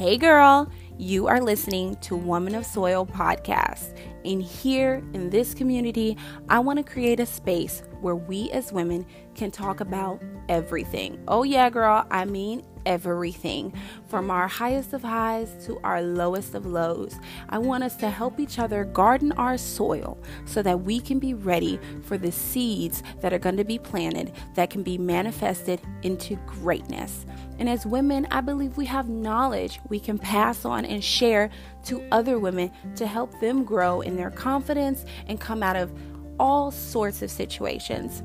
Hey, 0.00 0.16
girl, 0.16 0.72
you 0.96 1.26
are 1.26 1.42
listening 1.42 1.94
to 1.96 2.16
Woman 2.16 2.54
of 2.54 2.64
Soil 2.64 3.04
podcast. 3.04 3.98
And 4.24 4.42
here 4.42 5.04
in 5.12 5.28
this 5.28 5.52
community, 5.52 6.16
I 6.48 6.58
want 6.60 6.78
to 6.78 6.82
create 6.82 7.20
a 7.20 7.26
space 7.26 7.82
where 8.00 8.16
we 8.16 8.50
as 8.50 8.72
women 8.72 9.04
can 9.34 9.50
talk 9.50 9.80
about 9.80 10.22
everything. 10.48 11.22
Oh, 11.28 11.42
yeah, 11.42 11.68
girl, 11.68 12.06
I 12.10 12.24
mean 12.24 12.62
everything 12.86 13.72
from 14.08 14.30
our 14.30 14.48
highest 14.48 14.92
of 14.92 15.02
highs 15.02 15.52
to 15.66 15.78
our 15.84 16.02
lowest 16.02 16.54
of 16.54 16.66
lows. 16.66 17.16
I 17.48 17.58
want 17.58 17.84
us 17.84 17.96
to 17.96 18.10
help 18.10 18.40
each 18.40 18.58
other 18.58 18.84
garden 18.84 19.32
our 19.32 19.58
soil 19.58 20.18
so 20.44 20.62
that 20.62 20.82
we 20.82 21.00
can 21.00 21.18
be 21.18 21.34
ready 21.34 21.78
for 22.02 22.18
the 22.18 22.32
seeds 22.32 23.02
that 23.20 23.32
are 23.32 23.38
going 23.38 23.56
to 23.56 23.64
be 23.64 23.78
planted 23.78 24.32
that 24.54 24.70
can 24.70 24.82
be 24.82 24.98
manifested 24.98 25.80
into 26.02 26.36
greatness. 26.46 27.26
And 27.58 27.68
as 27.68 27.84
women, 27.84 28.26
I 28.30 28.40
believe 28.40 28.76
we 28.76 28.86
have 28.86 29.08
knowledge 29.08 29.80
we 29.88 30.00
can 30.00 30.18
pass 30.18 30.64
on 30.64 30.86
and 30.86 31.04
share 31.04 31.50
to 31.84 32.02
other 32.10 32.38
women 32.38 32.70
to 32.96 33.06
help 33.06 33.38
them 33.40 33.64
grow 33.64 34.00
in 34.00 34.16
their 34.16 34.30
confidence 34.30 35.04
and 35.26 35.38
come 35.38 35.62
out 35.62 35.76
of 35.76 35.92
all 36.38 36.70
sorts 36.70 37.20
of 37.20 37.30
situations. 37.30 38.22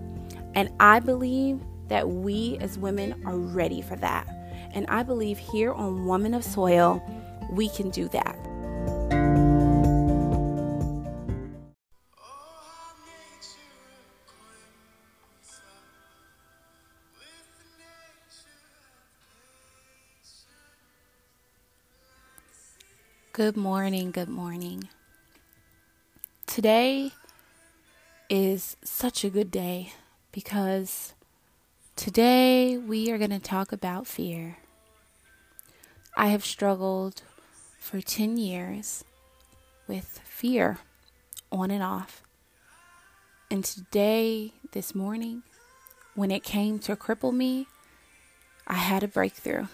And 0.56 0.70
I 0.80 1.02
believe 1.02 1.60
that 1.90 2.10
we 2.10 2.58
as 2.62 2.80
women 2.80 3.22
are 3.26 3.38
ready 3.38 3.82
for 3.82 3.98
that. 3.98 4.26
And 4.76 4.86
I 4.90 5.04
believe 5.04 5.38
here 5.38 5.72
on 5.72 6.06
Woman 6.06 6.34
of 6.34 6.44
Soil, 6.44 7.02
we 7.50 7.70
can 7.70 7.90
do 7.90 8.10
that. 8.10 8.38
Good 23.32 23.58
morning, 23.58 24.12
good 24.12 24.30
morning. 24.30 24.90
Today 26.48 27.12
is 28.30 28.76
such 28.84 29.24
a 29.24 29.30
good 29.30 29.52
day 29.52 29.94
because 30.34 31.14
today 31.96 32.78
we 32.78 33.12
are 33.12 33.18
going 33.18 33.32
to 33.32 33.40
talk 33.40 33.72
about 33.72 34.08
fear. 34.08 34.58
I 36.18 36.28
have 36.28 36.46
struggled 36.46 37.24
for 37.78 38.00
10 38.00 38.38
years 38.38 39.04
with 39.88 40.22
fear 40.24 40.80
on 41.52 41.72
and 41.72 41.84
off. 41.84 42.22
And 43.52 43.66
today, 43.66 44.54
this 44.72 44.96
morning, 44.96 45.44
when 46.16 46.32
it 46.32 46.44
came 46.44 46.80
to 46.80 46.96
cripple 46.96 47.34
me, 47.34 47.68
I 48.66 48.76
had 48.76 49.04
a 49.04 49.10
breakthrough. 49.10 49.68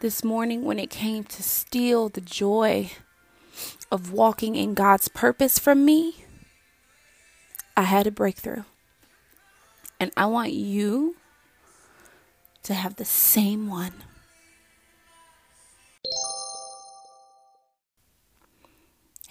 This 0.00 0.24
morning, 0.24 0.64
when 0.64 0.78
it 0.78 0.90
came 0.90 1.24
to 1.24 1.42
steal 1.42 2.08
the 2.08 2.20
joy 2.20 2.90
of 3.92 4.10
walking 4.10 4.56
in 4.56 4.74
God's 4.74 5.08
purpose 5.08 5.58
from 5.58 5.84
me, 5.84 6.24
I 7.76 7.82
had 7.82 8.06
a 8.06 8.10
breakthrough. 8.10 8.64
And 10.00 10.10
I 10.16 10.26
want 10.26 10.52
you 10.52 11.16
to 12.62 12.74
have 12.74 12.96
the 12.96 13.04
same 13.04 13.68
one. 13.68 13.92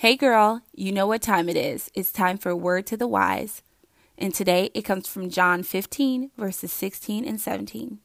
Hey 0.05 0.17
girl, 0.17 0.61
you 0.71 0.91
know 0.91 1.07
what 1.07 1.23
time 1.23 1.49
it 1.49 1.57
is. 1.57 1.89
It's 1.95 2.11
time 2.11 2.37
for 2.37 2.55
Word 2.55 2.85
to 2.85 2.95
the 2.95 3.07
Wise. 3.07 3.63
And 4.19 4.35
today 4.35 4.69
it 4.75 4.83
comes 4.83 5.07
from 5.07 5.31
John 5.31 5.63
15, 5.63 6.29
verses 6.37 6.71
16 6.71 7.25
and 7.25 7.41
17. 7.41 7.97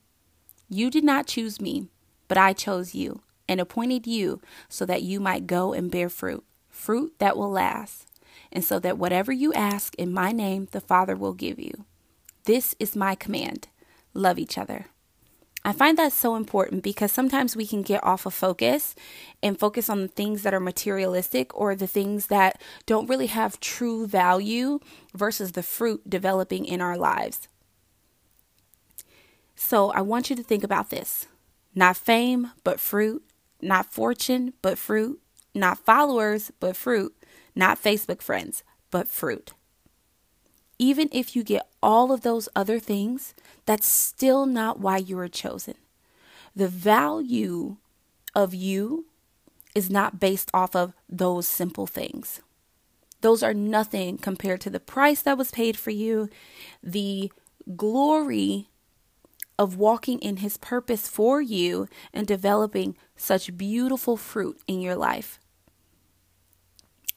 You 0.70 0.88
did 0.88 1.04
not 1.04 1.26
choose 1.26 1.60
me, 1.60 1.88
but 2.26 2.38
I 2.38 2.54
chose 2.54 2.94
you 2.94 3.20
and 3.46 3.60
appointed 3.60 4.06
you 4.06 4.40
so 4.66 4.86
that 4.86 5.02
you 5.02 5.20
might 5.20 5.46
go 5.46 5.74
and 5.74 5.90
bear 5.90 6.08
fruit, 6.08 6.42
fruit 6.70 7.12
that 7.18 7.36
will 7.36 7.50
last, 7.50 8.08
and 8.50 8.64
so 8.64 8.78
that 8.78 8.96
whatever 8.96 9.30
you 9.30 9.52
ask 9.52 9.94
in 9.96 10.10
my 10.10 10.32
name, 10.32 10.68
the 10.70 10.80
Father 10.80 11.14
will 11.14 11.34
give 11.34 11.58
you. 11.58 11.84
This 12.44 12.74
is 12.80 12.96
my 12.96 13.14
command 13.14 13.68
love 14.14 14.38
each 14.38 14.56
other. 14.56 14.86
I 15.62 15.72
find 15.72 15.98
that 15.98 16.12
so 16.12 16.36
important 16.36 16.82
because 16.82 17.12
sometimes 17.12 17.54
we 17.54 17.66
can 17.66 17.82
get 17.82 18.02
off 18.02 18.24
of 18.24 18.32
focus 18.32 18.94
and 19.42 19.58
focus 19.58 19.90
on 19.90 20.00
the 20.00 20.08
things 20.08 20.42
that 20.42 20.54
are 20.54 20.60
materialistic 20.60 21.54
or 21.54 21.74
the 21.74 21.86
things 21.86 22.26
that 22.26 22.60
don't 22.86 23.08
really 23.08 23.26
have 23.26 23.60
true 23.60 24.06
value 24.06 24.80
versus 25.14 25.52
the 25.52 25.62
fruit 25.62 26.08
developing 26.08 26.64
in 26.64 26.80
our 26.80 26.96
lives. 26.96 27.46
So 29.54 29.90
I 29.90 30.00
want 30.00 30.30
you 30.30 30.36
to 30.36 30.42
think 30.42 30.64
about 30.64 30.88
this. 30.88 31.26
Not 31.74 31.96
fame, 31.96 32.52
but 32.64 32.80
fruit, 32.80 33.22
not 33.60 33.92
fortune, 33.92 34.54
but 34.62 34.78
fruit, 34.78 35.20
not 35.54 35.84
followers, 35.84 36.50
but 36.58 36.74
fruit, 36.74 37.14
not 37.54 37.82
Facebook 37.82 38.22
friends, 38.22 38.64
but 38.90 39.08
fruit 39.08 39.52
even 40.80 41.10
if 41.12 41.36
you 41.36 41.44
get 41.44 41.68
all 41.82 42.10
of 42.10 42.22
those 42.22 42.48
other 42.56 42.80
things, 42.80 43.34
that's 43.66 43.86
still 43.86 44.46
not 44.46 44.80
why 44.80 44.96
you 44.96 45.14
were 45.14 45.28
chosen. 45.28 45.74
The 46.56 46.68
value 46.68 47.76
of 48.34 48.54
you 48.54 49.04
is 49.74 49.90
not 49.90 50.18
based 50.18 50.50
off 50.54 50.74
of 50.74 50.94
those 51.06 51.46
simple 51.46 51.86
things. 51.86 52.40
Those 53.20 53.42
are 53.42 53.52
nothing 53.52 54.16
compared 54.16 54.62
to 54.62 54.70
the 54.70 54.80
price 54.80 55.20
that 55.20 55.36
was 55.36 55.50
paid 55.50 55.76
for 55.76 55.90
you, 55.90 56.30
the 56.82 57.30
glory 57.76 58.70
of 59.58 59.76
walking 59.76 60.18
in 60.20 60.38
His 60.38 60.56
purpose 60.56 61.06
for 61.06 61.42
you 61.42 61.88
and 62.14 62.26
developing 62.26 62.96
such 63.16 63.58
beautiful 63.58 64.16
fruit 64.16 64.58
in 64.66 64.80
your 64.80 64.96
life. 64.96 65.38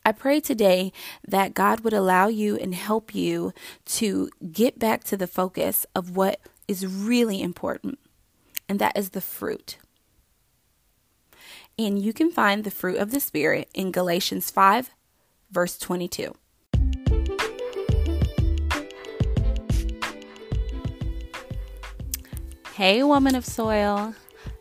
I 0.05 0.11
pray 0.11 0.41
today 0.41 0.91
that 1.25 1.53
God 1.53 1.79
would 1.81 1.93
allow 1.93 2.27
you 2.27 2.57
and 2.57 2.75
help 2.75 3.15
you 3.15 3.53
to 3.85 4.29
get 4.51 4.77
back 4.77 5.05
to 5.05 5.15
the 5.15 5.27
focus 5.27 5.85
of 5.95 6.17
what 6.17 6.41
is 6.67 6.85
really 6.85 7.41
important, 7.41 7.99
and 8.67 8.79
that 8.79 8.97
is 8.97 9.11
the 9.11 9.21
fruit. 9.21 9.77
And 11.79 11.97
you 11.97 12.11
can 12.11 12.31
find 12.31 12.65
the 12.65 12.71
fruit 12.71 12.97
of 12.97 13.11
the 13.11 13.21
Spirit 13.21 13.69
in 13.73 13.91
Galatians 13.91 14.51
5, 14.51 14.89
verse 15.49 15.77
22. 15.77 16.35
Hey, 22.73 23.03
woman 23.03 23.35
of 23.35 23.45
soil. 23.45 24.13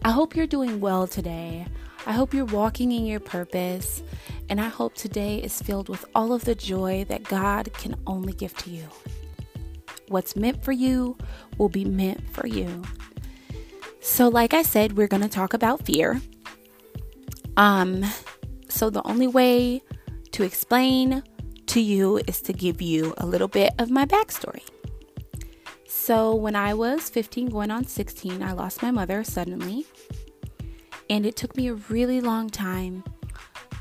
I 0.05 0.13
hope 0.13 0.37
you're 0.37 0.47
doing 0.47 0.79
well 0.81 1.09
today. 1.09 1.67
I 2.05 2.13
hope 2.13 2.35
you're 2.35 2.45
walking 2.45 2.91
in 2.91 3.07
your 3.07 3.21
purpose 3.21 4.03
and 4.49 4.61
I 4.61 4.69
hope 4.69 4.95
today 4.95 5.39
is 5.39 5.63
filled 5.63 5.89
with 5.89 6.05
all 6.15 6.33
of 6.33 6.45
the 6.45 6.55
joy 6.55 7.05
that 7.09 7.23
God 7.23 7.73
can 7.75 7.95
only 8.07 8.33
give 8.33 8.55
to 8.59 8.71
you. 8.71 8.89
What's 10.09 10.35
meant 10.35 10.65
for 10.65 10.73
you 10.73 11.17
will 11.59 11.69
be 11.69 11.85
meant 11.85 12.29
for 12.31 12.47
you. 12.47 12.83
So, 14.01 14.29
like 14.29 14.53
I 14.53 14.63
said, 14.63 14.97
we're 14.97 15.07
going 15.07 15.23
to 15.23 15.29
talk 15.29 15.55
about 15.55 15.87
fear. 15.87 16.21
Um, 17.57 18.05
so 18.69 18.91
the 18.91 19.07
only 19.07 19.29
way 19.29 19.81
to 20.33 20.43
explain 20.43 21.23
to 21.67 21.81
you 21.81 22.19
is 22.27 22.43
to 22.43 22.53
give 22.53 22.83
you 22.83 23.15
a 23.19 23.27
little 23.27 23.49
bit 23.49 23.73
of 23.79 23.91
my 23.91 24.07
backstory. 24.07 24.63
So, 25.87 26.35
when 26.35 26.57
I 26.57 26.75
was 26.75 27.09
15, 27.09 27.49
going 27.49 27.71
on 27.71 27.85
16, 27.85 28.43
I 28.43 28.53
lost 28.53 28.83
my 28.83 28.91
mother 28.91 29.23
suddenly. 29.23 29.87
And 31.13 31.27
it 31.27 31.37
took 31.37 31.59
me 31.59 31.69
a 31.69 31.75
really 31.75 32.23
long 32.23 32.49
time 32.49 33.05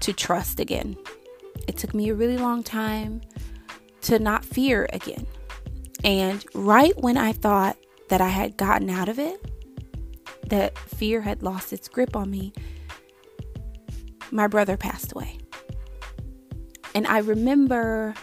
to 0.01 0.11
trust 0.11 0.59
again. 0.59 0.97
It 1.65 1.77
took 1.77 1.93
me 1.93 2.09
a 2.09 2.13
really 2.13 2.37
long 2.37 2.61
time 2.61 3.21
to 4.01 4.19
not 4.19 4.43
fear 4.43 4.89
again. 4.91 5.25
And 6.03 6.43
right 6.53 6.91
when 7.01 7.15
I 7.15 7.31
thought 7.31 7.77
that 8.09 8.19
I 8.19 8.27
had 8.27 8.57
gotten 8.57 8.89
out 8.89 9.07
of 9.07 9.17
it, 9.17 9.39
that 10.49 10.77
fear 10.77 11.21
had 11.21 11.41
lost 11.41 11.71
its 11.71 11.87
grip 11.87 12.17
on 12.17 12.29
me, 12.29 12.51
my 14.29 14.47
brother 14.47 14.75
passed 14.75 15.13
away. 15.13 15.37
And 16.93 17.07
I 17.07 17.19
remember 17.19 18.13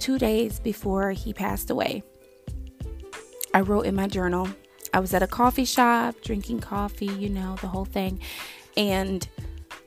two 0.00 0.18
days 0.18 0.58
before 0.58 1.12
he 1.12 1.32
passed 1.32 1.70
away, 1.70 2.02
I 3.54 3.60
wrote 3.60 3.86
in 3.86 3.94
my 3.94 4.08
journal. 4.08 4.48
I 4.94 5.00
was 5.00 5.12
at 5.12 5.24
a 5.24 5.26
coffee 5.26 5.64
shop 5.64 6.14
drinking 6.22 6.60
coffee, 6.60 7.06
you 7.06 7.28
know, 7.28 7.56
the 7.60 7.66
whole 7.66 7.84
thing. 7.84 8.20
And 8.76 9.26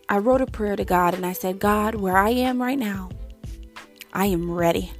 I 0.09 0.17
wrote 0.17 0.41
a 0.41 0.45
prayer 0.45 0.75
to 0.75 0.83
God 0.83 1.13
and 1.13 1.25
I 1.25 1.31
said, 1.31 1.59
God, 1.59 1.95
where 1.95 2.17
I 2.17 2.31
am 2.31 2.61
right 2.61 2.77
now, 2.77 3.09
I 4.11 4.25
am 4.25 4.51
ready. 4.51 4.91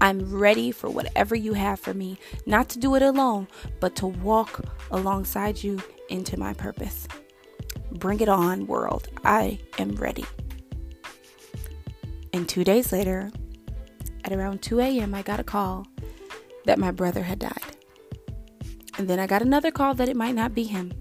I'm 0.00 0.34
ready 0.34 0.72
for 0.72 0.88
whatever 0.88 1.36
you 1.36 1.52
have 1.52 1.78
for 1.78 1.92
me, 1.92 2.18
not 2.46 2.70
to 2.70 2.78
do 2.78 2.94
it 2.94 3.02
alone, 3.02 3.46
but 3.78 3.94
to 3.96 4.06
walk 4.06 4.64
alongside 4.90 5.62
you 5.62 5.82
into 6.08 6.38
my 6.38 6.54
purpose. 6.54 7.06
Bring 7.92 8.20
it 8.20 8.28
on, 8.30 8.66
world. 8.66 9.08
I 9.22 9.58
am 9.78 9.96
ready. 9.96 10.24
And 12.32 12.48
two 12.48 12.64
days 12.64 12.90
later, 12.90 13.30
at 14.24 14.32
around 14.32 14.62
2 14.62 14.80
a.m., 14.80 15.14
I 15.14 15.20
got 15.20 15.40
a 15.40 15.44
call 15.44 15.86
that 16.64 16.78
my 16.78 16.90
brother 16.90 17.22
had 17.22 17.38
died. 17.38 17.76
And 19.00 19.08
then 19.08 19.18
I 19.18 19.26
got 19.26 19.40
another 19.40 19.70
call 19.70 19.94
that 19.94 20.10
it 20.10 20.14
might 20.14 20.34
not 20.34 20.54
be 20.54 20.64
him. 20.64 20.92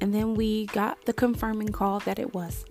And 0.00 0.14
then 0.14 0.32
we 0.32 0.64
got 0.64 1.04
the 1.04 1.12
confirming 1.12 1.68
call 1.68 2.00
that 2.00 2.18
it 2.18 2.32
was. 2.32 2.64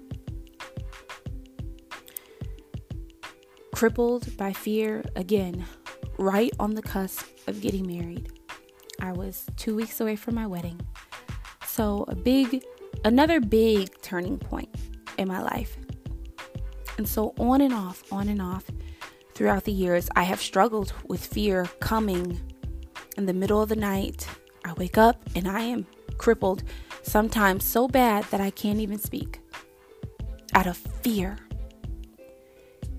Crippled 3.72 4.36
by 4.36 4.52
fear 4.52 5.06
again, 5.16 5.64
right 6.18 6.52
on 6.60 6.74
the 6.74 6.82
cusp 6.82 7.28
of 7.48 7.62
getting 7.62 7.86
married. 7.86 8.32
I 9.00 9.12
was 9.12 9.46
two 9.58 9.76
weeks 9.76 10.02
away 10.02 10.16
from 10.16 10.34
my 10.34 10.48
wedding. 10.48 10.82
So, 11.68 12.06
a 12.08 12.16
big, 12.16 12.64
another 13.06 13.40
big 13.40 14.02
turning 14.02 14.40
point 14.40 14.74
in 15.20 15.28
my 15.28 15.44
life. 15.44 15.78
And 16.98 17.08
so, 17.08 17.36
on 17.38 17.62
and 17.62 17.76
off, 17.76 18.02
on 18.12 18.28
and 18.28 18.42
off, 18.42 18.66
throughout 19.36 19.66
the 19.66 19.72
years, 19.72 20.10
I 20.16 20.24
have 20.24 20.42
struggled 20.42 20.94
with 21.06 21.24
fear 21.24 21.66
coming 21.80 22.40
in 23.20 23.26
the 23.28 23.34
middle 23.34 23.62
of 23.62 23.70
the 23.70 23.76
night. 23.76 24.28
I 24.66 24.74
wake 24.74 24.98
up 24.98 25.22
and 25.36 25.48
I 25.48 25.62
am 25.62 25.86
crippled, 26.18 26.64
sometimes 27.04 27.64
so 27.66 27.88
bad 27.88 28.24
that 28.32 28.42
I 28.42 28.50
can't 28.50 28.80
even 28.80 28.98
speak 28.98 29.40
out 30.54 30.66
of 30.66 30.78
fear. 30.78 31.38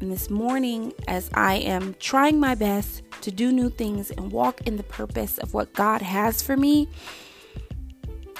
And 0.00 0.12
this 0.12 0.31
morning, 0.31 0.93
as 1.08 1.31
I 1.34 1.55
am 1.55 1.94
trying 1.99 2.38
my 2.38 2.55
best 2.55 3.02
to 3.22 3.31
do 3.31 3.50
new 3.50 3.70
things 3.70 4.11
and 4.11 4.31
walk 4.31 4.67
in 4.67 4.76
the 4.76 4.82
purpose 4.82 5.38
of 5.38 5.52
what 5.52 5.72
God 5.72 6.02
has 6.02 6.40
for 6.43 6.56
me, 6.56 6.88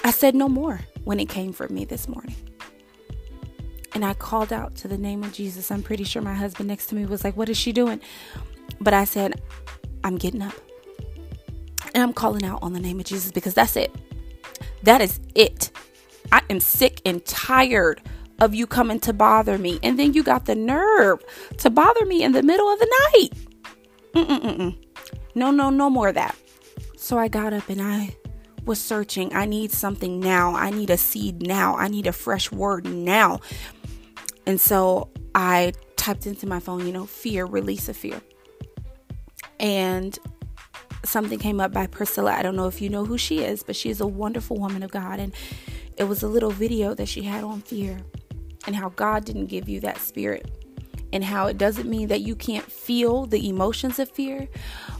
I 0.03 0.11
said 0.11 0.35
no 0.35 0.47
more 0.47 0.81
when 1.03 1.19
it 1.19 1.29
came 1.29 1.51
for 1.51 1.67
me 1.67 1.85
this 1.85 2.07
morning. 2.07 2.35
And 3.93 4.05
I 4.05 4.13
called 4.13 4.53
out 4.53 4.75
to 4.77 4.87
the 4.87 4.97
name 4.97 5.23
of 5.23 5.33
Jesus. 5.33 5.69
I'm 5.69 5.83
pretty 5.83 6.03
sure 6.03 6.21
my 6.21 6.33
husband 6.33 6.69
next 6.69 6.87
to 6.87 6.95
me 6.95 7.05
was 7.05 7.23
like, 7.23 7.35
What 7.35 7.49
is 7.49 7.57
she 7.57 7.71
doing? 7.71 7.99
But 8.79 8.93
I 8.93 9.03
said, 9.03 9.41
I'm 10.03 10.17
getting 10.17 10.41
up. 10.41 10.53
And 11.93 12.03
I'm 12.03 12.13
calling 12.13 12.45
out 12.45 12.59
on 12.61 12.73
the 12.73 12.79
name 12.79 12.99
of 12.99 13.05
Jesus 13.05 13.31
because 13.31 13.53
that's 13.53 13.75
it. 13.75 13.93
That 14.83 15.01
is 15.01 15.19
it. 15.35 15.71
I 16.31 16.41
am 16.49 16.59
sick 16.59 17.01
and 17.05 17.23
tired 17.25 18.01
of 18.39 18.55
you 18.55 18.65
coming 18.65 18.99
to 19.01 19.13
bother 19.13 19.57
me. 19.57 19.79
And 19.83 19.99
then 19.99 20.13
you 20.13 20.23
got 20.23 20.45
the 20.45 20.55
nerve 20.55 21.23
to 21.57 21.69
bother 21.69 22.05
me 22.05 22.23
in 22.23 22.31
the 22.31 22.43
middle 22.43 22.71
of 22.71 22.79
the 22.79 22.97
night. 23.13 23.29
Mm-mm-mm. 24.13 24.77
No, 25.35 25.51
no, 25.51 25.69
no 25.69 25.89
more 25.89 26.09
of 26.09 26.15
that. 26.15 26.35
So 26.97 27.17
I 27.17 27.27
got 27.27 27.53
up 27.53 27.69
and 27.69 27.81
I 27.81 28.15
was 28.65 28.79
searching. 28.79 29.33
I 29.33 29.45
need 29.45 29.71
something 29.71 30.19
now. 30.19 30.55
I 30.55 30.69
need 30.69 30.89
a 30.89 30.97
seed 30.97 31.45
now. 31.45 31.75
I 31.75 31.87
need 31.87 32.07
a 32.07 32.13
fresh 32.13 32.51
word 32.51 32.85
now. 32.85 33.39
And 34.45 34.59
so 34.59 35.09
I 35.35 35.73
typed 35.95 36.25
into 36.25 36.47
my 36.47 36.59
phone, 36.59 36.85
you 36.85 36.93
know, 36.93 37.05
fear, 37.05 37.45
release 37.45 37.89
of 37.89 37.97
fear. 37.97 38.21
And 39.59 40.17
something 41.03 41.39
came 41.39 41.59
up 41.59 41.71
by 41.71 41.87
Priscilla. 41.87 42.33
I 42.33 42.41
don't 42.41 42.55
know 42.55 42.67
if 42.67 42.81
you 42.81 42.89
know 42.89 43.05
who 43.05 43.17
she 43.17 43.39
is, 43.39 43.63
but 43.63 43.75
she 43.75 43.89
is 43.89 44.01
a 44.01 44.07
wonderful 44.07 44.57
woman 44.57 44.83
of 44.83 44.91
God. 44.91 45.19
And 45.19 45.33
it 45.97 46.05
was 46.05 46.23
a 46.23 46.27
little 46.27 46.51
video 46.51 46.93
that 46.93 47.07
she 47.07 47.23
had 47.23 47.43
on 47.43 47.61
fear 47.61 48.01
and 48.67 48.75
how 48.75 48.89
God 48.89 49.25
didn't 49.25 49.47
give 49.47 49.67
you 49.67 49.79
that 49.81 49.97
spirit 49.97 50.49
and 51.13 51.23
how 51.23 51.47
it 51.47 51.57
doesn't 51.57 51.89
mean 51.89 52.07
that 52.07 52.21
you 52.21 52.35
can't 52.35 52.71
feel 52.71 53.25
the 53.25 53.49
emotions 53.49 53.99
of 53.99 54.09
fear, 54.09 54.47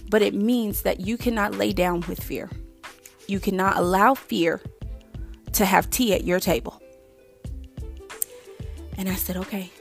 but 0.10 0.22
it 0.22 0.34
means 0.34 0.82
that 0.82 1.00
you 1.00 1.18
cannot 1.18 1.56
lay 1.56 1.72
down 1.72 2.04
with 2.08 2.22
fear. 2.22 2.50
You 3.28 3.40
cannot 3.40 3.78
allow 3.78 4.14
fear 4.14 4.62
to 5.54 5.66
have 5.66 5.90
tea 5.90 6.14
at 6.14 6.24
your 6.24 6.40
table. 6.40 6.82
And 8.98 9.08
I 9.08 9.16
said, 9.16 9.38
okay. 9.38 9.72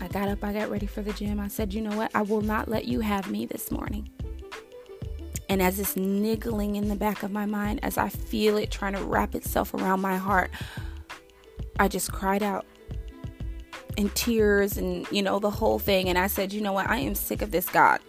I 0.00 0.08
got 0.08 0.28
up, 0.28 0.42
I 0.44 0.52
got 0.52 0.70
ready 0.70 0.86
for 0.86 1.00
the 1.00 1.12
gym. 1.12 1.40
I 1.40 1.48
said, 1.48 1.72
you 1.72 1.80
know 1.80 1.96
what? 1.96 2.10
I 2.14 2.22
will 2.22 2.42
not 2.42 2.68
let 2.68 2.86
you 2.86 3.00
have 3.00 3.30
me 3.30 3.46
this 3.46 3.70
morning. 3.70 4.10
And 5.48 5.62
as 5.62 5.78
it's 5.78 5.96
niggling 5.96 6.76
in 6.76 6.88
the 6.88 6.96
back 6.96 7.22
of 7.22 7.30
my 7.30 7.46
mind, 7.46 7.80
as 7.82 7.98
I 7.98 8.08
feel 8.08 8.56
it 8.56 8.70
trying 8.70 8.94
to 8.94 9.02
wrap 9.02 9.34
itself 9.34 9.74
around 9.74 10.00
my 10.00 10.16
heart, 10.16 10.50
I 11.78 11.88
just 11.88 12.12
cried 12.12 12.42
out 12.42 12.66
in 13.96 14.10
tears 14.10 14.76
and, 14.76 15.10
you 15.10 15.22
know, 15.22 15.38
the 15.38 15.50
whole 15.50 15.78
thing. 15.78 16.08
And 16.08 16.18
I 16.18 16.26
said, 16.26 16.52
you 16.52 16.60
know 16.60 16.72
what? 16.72 16.88
I 16.88 16.98
am 16.98 17.14
sick 17.14 17.42
of 17.42 17.50
this, 17.50 17.68
God. 17.68 18.00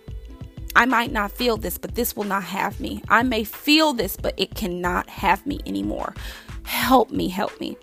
I 0.76 0.86
might 0.86 1.12
not 1.12 1.32
feel 1.32 1.58
this, 1.58 1.78
but 1.78 1.96
this 1.96 2.16
will 2.16 2.24
not 2.24 2.44
have 2.44 2.80
me. 2.80 3.02
I 3.08 3.24
may 3.24 3.44
feel 3.44 3.94
this, 3.94 4.16
but 4.16 4.34
it 4.38 4.56
cannot 4.56 5.10
have 5.10 5.46
me 5.46 5.60
anymore. 5.66 6.14
Help 6.64 7.10
me, 7.10 7.30
help 7.30 7.60
me. 7.60 7.78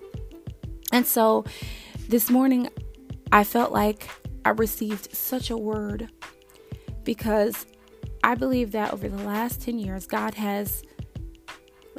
And 0.92 1.06
so 1.06 1.44
this 2.08 2.30
morning, 2.30 2.68
I 3.32 3.42
felt 3.42 3.72
like 3.72 4.08
I 4.44 4.50
received 4.50 5.14
such 5.14 5.50
a 5.50 5.56
word 5.56 6.08
because 7.02 7.66
I 8.24 8.34
believe 8.34 8.72
that 8.72 8.94
over 8.94 9.06
the 9.06 9.22
last 9.22 9.60
10 9.60 9.78
years, 9.78 10.06
God 10.06 10.32
has 10.32 10.82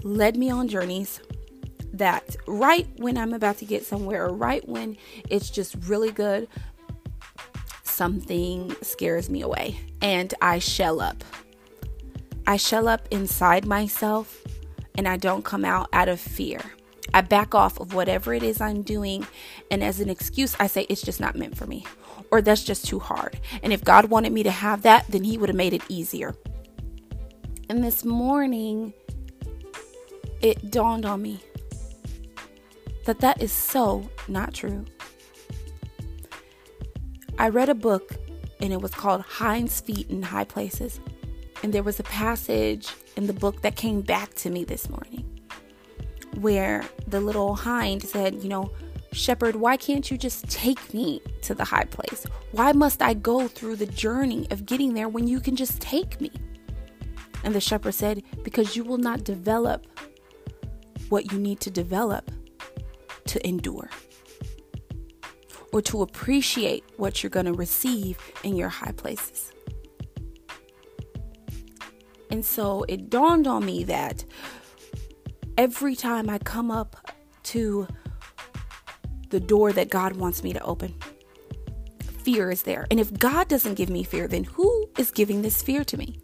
led 0.02 0.36
me 0.36 0.50
on 0.50 0.68
journeys 0.68 1.22
that 1.94 2.36
right 2.48 2.88
when 2.98 3.16
I'm 3.16 3.32
about 3.32 3.60
to 3.60 3.66
get 3.66 3.86
somewhere, 3.86 4.26
or 4.26 4.34
right 4.34 4.68
when 4.68 4.98
it's 5.30 5.52
just 5.52 5.76
really 5.86 6.10
good, 6.10 6.48
something 7.84 8.76
scares 8.82 9.30
me 9.30 9.44
away 9.44 9.80
and 10.02 10.34
I 10.42 10.58
shell 10.58 11.00
up. 11.00 11.24
I 12.48 12.58
shell 12.58 12.88
up 12.88 13.08
inside 13.12 13.66
myself 13.66 14.42
and 14.98 15.08
I 15.08 15.18
don't 15.18 15.46
come 15.46 15.64
out 15.64 15.90
out 15.94 16.10
of 16.10 16.20
fear. 16.20 16.60
I 17.14 17.22
back 17.22 17.56
off 17.56 17.80
of 17.80 17.94
whatever 17.94 18.34
it 18.34 18.44
is 18.44 18.60
I'm 18.60 18.82
doing, 18.82 19.26
and 19.72 19.84
as 19.84 20.00
an 20.00 20.10
excuse, 20.10 20.56
I 20.60 20.68
say 20.68 20.86
it's 20.90 21.02
just 21.02 21.20
not 21.20 21.36
meant 21.36 21.58
for 21.58 21.66
me, 21.66 21.86
or 22.32 22.42
that's 22.42 22.64
just 22.64 22.86
too 22.86 23.00
hard. 23.00 23.40
And 23.64 23.72
if 23.72 23.84
God 23.84 24.06
wanted 24.06 24.34
me 24.34 24.44
to 24.44 24.52
have 24.52 24.82
that, 24.82 25.06
then 25.08 25.24
He 25.24 25.38
would 25.38 25.50
have 25.50 25.56
made 25.56 25.74
it 25.74 25.84
easier. 25.88 26.36
And 27.70 27.84
this 27.84 28.04
morning, 28.04 28.94
it 30.42 30.72
dawned 30.72 31.06
on 31.06 31.22
me 31.22 31.42
that 33.06 33.20
that 33.20 33.42
is 33.42 33.52
so 33.52 34.10
not 34.28 34.54
true. 34.54 34.86
I 37.38 37.50
read 37.50 37.70
a 37.70 37.76
book 37.76 38.16
and 38.62 38.72
it 38.72 38.82
was 38.82 38.92
called 38.92 39.26
Hind's 39.40 39.82
Feet 39.82 40.10
in 40.10 40.22
High 40.22 40.46
Places. 40.46 41.00
And 41.64 41.74
there 41.74 41.84
was 41.84 42.00
a 42.00 42.04
passage 42.04 42.94
in 43.16 43.28
the 43.28 43.34
book 43.34 43.62
that 43.62 43.76
came 43.76 44.02
back 44.02 44.34
to 44.36 44.50
me 44.50 44.64
this 44.64 44.90
morning 44.90 45.35
where 46.38 46.84
the 47.08 47.20
little 47.20 47.56
hind 47.56 48.04
said, 48.04 48.44
You 48.44 48.50
know, 48.50 48.72
Shepherd, 49.12 49.56
why 49.56 49.78
can't 49.78 50.10
you 50.12 50.18
just 50.18 50.50
take 50.50 50.94
me 50.94 51.22
to 51.44 51.56
the 51.56 51.64
high 51.64 51.86
place? 51.86 52.26
Why 52.52 52.72
must 52.74 53.02
I 53.02 53.14
go 53.14 53.48
through 53.48 53.78
the 53.78 53.86
journey 53.86 54.48
of 54.52 54.66
getting 54.66 54.94
there 54.94 55.08
when 55.08 55.28
you 55.28 55.40
can 55.40 55.56
just 55.56 55.82
take 55.82 56.20
me? 56.20 56.32
And 57.44 57.54
the 57.54 57.62
shepherd 57.62 57.94
said, 57.94 58.24
Because 58.44 58.76
you 58.76 58.84
will 58.84 58.98
not 58.98 59.24
develop 59.24 59.88
what 61.10 61.32
you 61.32 61.40
need 61.40 61.60
to 61.62 61.70
develop 61.70 62.32
to 63.28 63.48
endure 63.48 63.90
or 65.72 65.82
to 65.82 66.02
appreciate 66.02 66.84
what 66.98 67.22
you're 67.22 67.30
going 67.30 67.46
to 67.46 67.54
receive 67.54 68.18
in 68.44 68.56
your 68.56 68.70
high 68.70 68.94
places. 68.94 69.52
And 72.32 72.44
so 72.44 72.86
it 72.88 73.10
dawned 73.10 73.48
on 73.48 73.66
me 73.66 73.84
that 73.86 74.26
every 75.58 75.96
time 75.96 76.30
I 76.30 76.38
come 76.40 76.72
up 76.72 77.12
to 77.44 77.88
the 79.30 79.40
door 79.40 79.72
that 79.72 79.90
God 79.90 80.16
wants 80.16 80.44
me 80.44 80.54
to 80.54 80.62
open, 80.62 80.94
fear 82.24 82.52
is 82.52 82.64
there. 82.64 82.88
And 82.90 83.00
if 83.00 83.18
God 83.18 83.48
doesn't 83.48 83.76
give 83.76 83.90
me 83.90 84.04
fear, 84.04 84.28
then 84.28 84.44
who 84.44 84.90
is 84.98 85.12
giving 85.12 85.42
this 85.42 85.62
fear 85.62 85.84
to 85.86 85.98
me? 85.98 86.20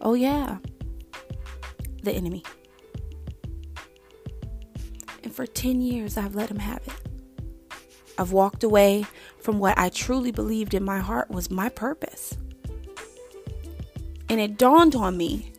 Oh, 0.00 0.14
yeah, 0.14 0.58
the 2.02 2.12
enemy. 2.12 2.42
And 5.22 5.34
for 5.34 5.46
10 5.46 5.80
years, 5.80 6.16
I've 6.16 6.34
let 6.34 6.50
him 6.50 6.60
have 6.60 6.80
it. 6.86 6.94
I've 8.16 8.32
walked 8.32 8.64
away 8.64 9.06
from 9.40 9.58
what 9.58 9.78
I 9.78 9.90
truly 9.90 10.32
believed 10.32 10.74
in 10.74 10.84
my 10.84 10.98
heart 10.98 11.30
was 11.30 11.50
my 11.50 11.68
purpose. 11.68 12.36
And 14.28 14.40
it 14.40 14.58
dawned 14.58 14.94
on 14.94 15.16
me 15.16 15.52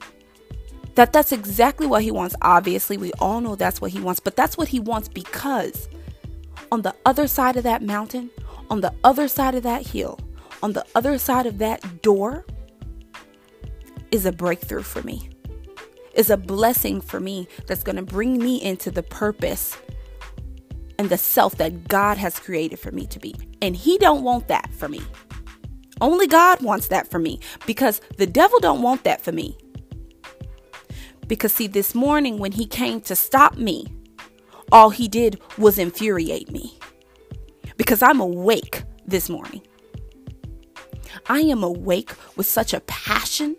that 0.99 1.13
that's 1.13 1.31
exactly 1.31 1.87
what 1.87 2.03
he 2.03 2.11
wants. 2.11 2.35
Obviously, 2.41 2.97
we 2.97 3.13
all 3.19 3.39
know 3.39 3.55
that's 3.55 3.79
what 3.79 3.91
he 3.91 4.01
wants, 4.01 4.19
but 4.19 4.35
that's 4.35 4.57
what 4.57 4.67
he 4.67 4.81
wants 4.81 5.07
because 5.07 5.87
on 6.73 6.81
the 6.81 6.93
other 7.05 7.25
side 7.25 7.55
of 7.55 7.63
that 7.63 7.81
mountain, 7.81 8.29
on 8.69 8.81
the 8.81 8.93
other 9.05 9.29
side 9.29 9.55
of 9.55 9.63
that 9.63 9.87
hill, 9.87 10.19
on 10.61 10.73
the 10.73 10.85
other 10.95 11.17
side 11.17 11.45
of 11.45 11.57
that 11.59 12.01
door 12.01 12.45
is 14.11 14.25
a 14.25 14.31
breakthrough 14.33 14.81
for 14.81 15.01
me. 15.03 15.29
Is 16.15 16.29
a 16.29 16.35
blessing 16.35 16.99
for 16.99 17.21
me 17.21 17.47
that's 17.65 17.81
going 17.81 17.95
to 17.95 18.01
bring 18.01 18.37
me 18.37 18.61
into 18.61 18.91
the 18.91 19.03
purpose 19.03 19.77
and 20.97 21.09
the 21.09 21.17
self 21.17 21.55
that 21.59 21.87
God 21.87 22.17
has 22.17 22.37
created 22.39 22.77
for 22.77 22.91
me 22.91 23.07
to 23.07 23.19
be. 23.19 23.35
And 23.61 23.73
he 23.73 23.97
don't 23.99 24.21
want 24.21 24.49
that 24.49 24.69
for 24.73 24.89
me. 24.89 24.99
Only 26.01 26.27
God 26.27 26.61
wants 26.61 26.89
that 26.89 27.09
for 27.09 27.19
me 27.19 27.39
because 27.65 28.01
the 28.17 28.27
devil 28.27 28.59
don't 28.59 28.81
want 28.81 29.05
that 29.05 29.21
for 29.21 29.31
me. 29.31 29.57
Because, 31.29 31.53
see, 31.53 31.67
this 31.67 31.93
morning 31.93 32.39
when 32.39 32.51
he 32.51 32.65
came 32.65 32.99
to 33.01 33.15
stop 33.15 33.55
me, 33.55 33.85
all 34.71 34.89
he 34.89 35.07
did 35.07 35.39
was 35.59 35.77
infuriate 35.77 36.51
me. 36.51 36.77
Because 37.77 38.01
I'm 38.01 38.19
awake 38.19 38.83
this 39.05 39.29
morning. 39.29 39.61
I 41.27 41.41
am 41.41 41.63
awake 41.63 42.11
with 42.35 42.47
such 42.47 42.73
a 42.73 42.79
passion. 42.81 43.55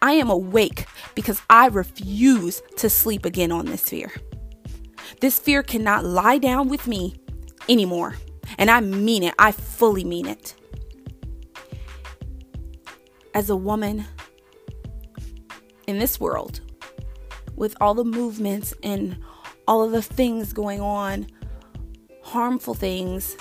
I 0.00 0.12
am 0.12 0.30
awake 0.30 0.86
because 1.16 1.42
I 1.50 1.66
refuse 1.66 2.62
to 2.76 2.88
sleep 2.88 3.26
again 3.26 3.50
on 3.50 3.66
this 3.66 3.88
fear. 3.88 4.12
This 5.20 5.38
fear 5.38 5.64
cannot 5.64 6.04
lie 6.04 6.38
down 6.38 6.68
with 6.68 6.86
me 6.86 7.16
anymore. 7.68 8.14
And 8.56 8.70
I 8.70 8.80
mean 8.80 9.24
it, 9.24 9.34
I 9.36 9.50
fully 9.50 10.04
mean 10.04 10.26
it. 10.26 10.54
As 13.34 13.50
a 13.50 13.56
woman 13.56 14.06
in 15.90 15.98
this 15.98 16.18
world, 16.18 16.60
with 17.56 17.76
all 17.80 17.92
the 17.92 18.04
movements 18.04 18.72
and 18.82 19.18
all 19.68 19.82
of 19.82 19.90
the 19.90 20.00
things 20.00 20.52
going 20.52 20.80
on, 20.80 21.26
harmful 22.22 22.74
things, 22.74 23.36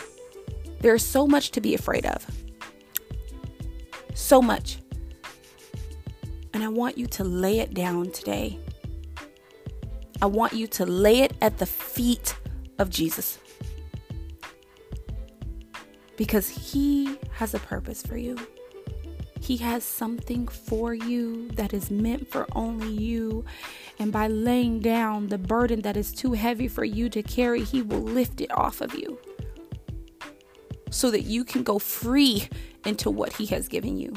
there's 0.81 1.05
so 1.05 1.27
much 1.27 1.51
to 1.51 1.61
be 1.61 1.73
afraid 1.73 2.05
of. 2.05 2.25
So 4.13 4.41
much. 4.41 4.79
And 6.53 6.63
I 6.63 6.67
want 6.67 6.97
you 6.97 7.07
to 7.07 7.23
lay 7.23 7.59
it 7.59 7.73
down 7.73 8.11
today. 8.11 8.59
I 10.21 10.25
want 10.25 10.53
you 10.53 10.67
to 10.67 10.85
lay 10.85 11.21
it 11.21 11.33
at 11.41 11.59
the 11.59 11.65
feet 11.65 12.35
of 12.79 12.89
Jesus. 12.89 13.39
Because 16.17 16.49
He 16.49 17.17
has 17.31 17.53
a 17.53 17.59
purpose 17.59 18.01
for 18.01 18.17
you. 18.17 18.37
He 19.49 19.57
has 19.57 19.83
something 19.83 20.47
for 20.47 20.93
you 20.93 21.49
that 21.53 21.73
is 21.73 21.89
meant 21.89 22.27
for 22.27 22.45
only 22.51 22.91
you. 22.91 23.45
And 23.97 24.11
by 24.11 24.27
laying 24.27 24.79
down 24.79 25.29
the 25.29 25.39
burden 25.39 25.81
that 25.81 25.97
is 25.97 26.11
too 26.11 26.33
heavy 26.33 26.67
for 26.67 26.83
you 26.83 27.09
to 27.09 27.23
carry, 27.23 27.63
He 27.63 27.81
will 27.81 28.03
lift 28.03 28.41
it 28.41 28.51
off 28.51 28.79
of 28.79 28.93
you 28.93 29.17
so 30.91 31.09
that 31.09 31.21
you 31.21 31.43
can 31.43 31.63
go 31.63 31.79
free 31.79 32.47
into 32.85 33.09
what 33.09 33.33
He 33.33 33.47
has 33.47 33.67
given 33.67 33.97
you 33.97 34.13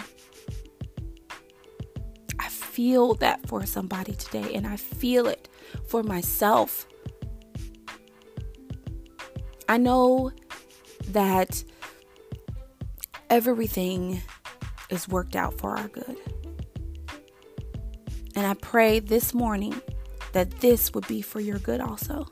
I 2.38 2.50
feel 2.50 3.14
that 3.14 3.48
for 3.48 3.64
somebody 3.64 4.14
today, 4.14 4.52
and 4.54 4.66
I 4.66 4.76
feel 4.76 5.26
it 5.28 5.48
for 5.86 6.02
myself. 6.02 6.86
I 9.66 9.78
know 9.78 10.30
that 11.08 11.64
everything 13.30 14.20
is 14.92 15.08
worked 15.08 15.34
out 15.34 15.58
for 15.58 15.76
our 15.76 15.88
good. 15.88 16.16
And 18.36 18.46
I 18.46 18.54
pray 18.54 19.00
this 19.00 19.34
morning 19.34 19.80
that 20.32 20.50
this 20.60 20.92
would 20.94 21.06
be 21.06 21.22
for 21.22 21.40
your 21.40 21.58
good 21.58 21.80
also. 21.80 22.26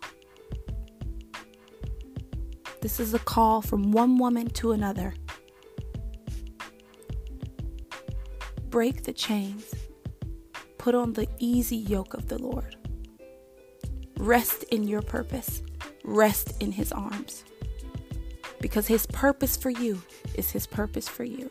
This 2.80 3.00
is 3.00 3.12
a 3.12 3.18
call 3.18 3.60
from 3.60 3.92
one 3.92 4.18
woman 4.18 4.48
to 4.50 4.72
another. 4.72 5.14
Break 8.68 9.04
the 9.04 9.12
chains. 9.12 9.74
Put 10.78 10.94
on 10.94 11.12
the 11.12 11.28
easy 11.38 11.76
yoke 11.76 12.14
of 12.14 12.28
the 12.28 12.38
Lord. 12.38 12.76
Rest 14.18 14.62
in 14.64 14.84
your 14.84 15.02
purpose. 15.02 15.62
Rest 16.04 16.62
in 16.62 16.72
His 16.72 16.92
arms. 16.92 17.44
Because 18.60 18.86
His 18.86 19.06
purpose 19.06 19.56
for 19.56 19.70
you 19.70 20.00
is 20.34 20.50
His 20.50 20.66
purpose 20.66 21.08
for 21.08 21.24
you. 21.24 21.50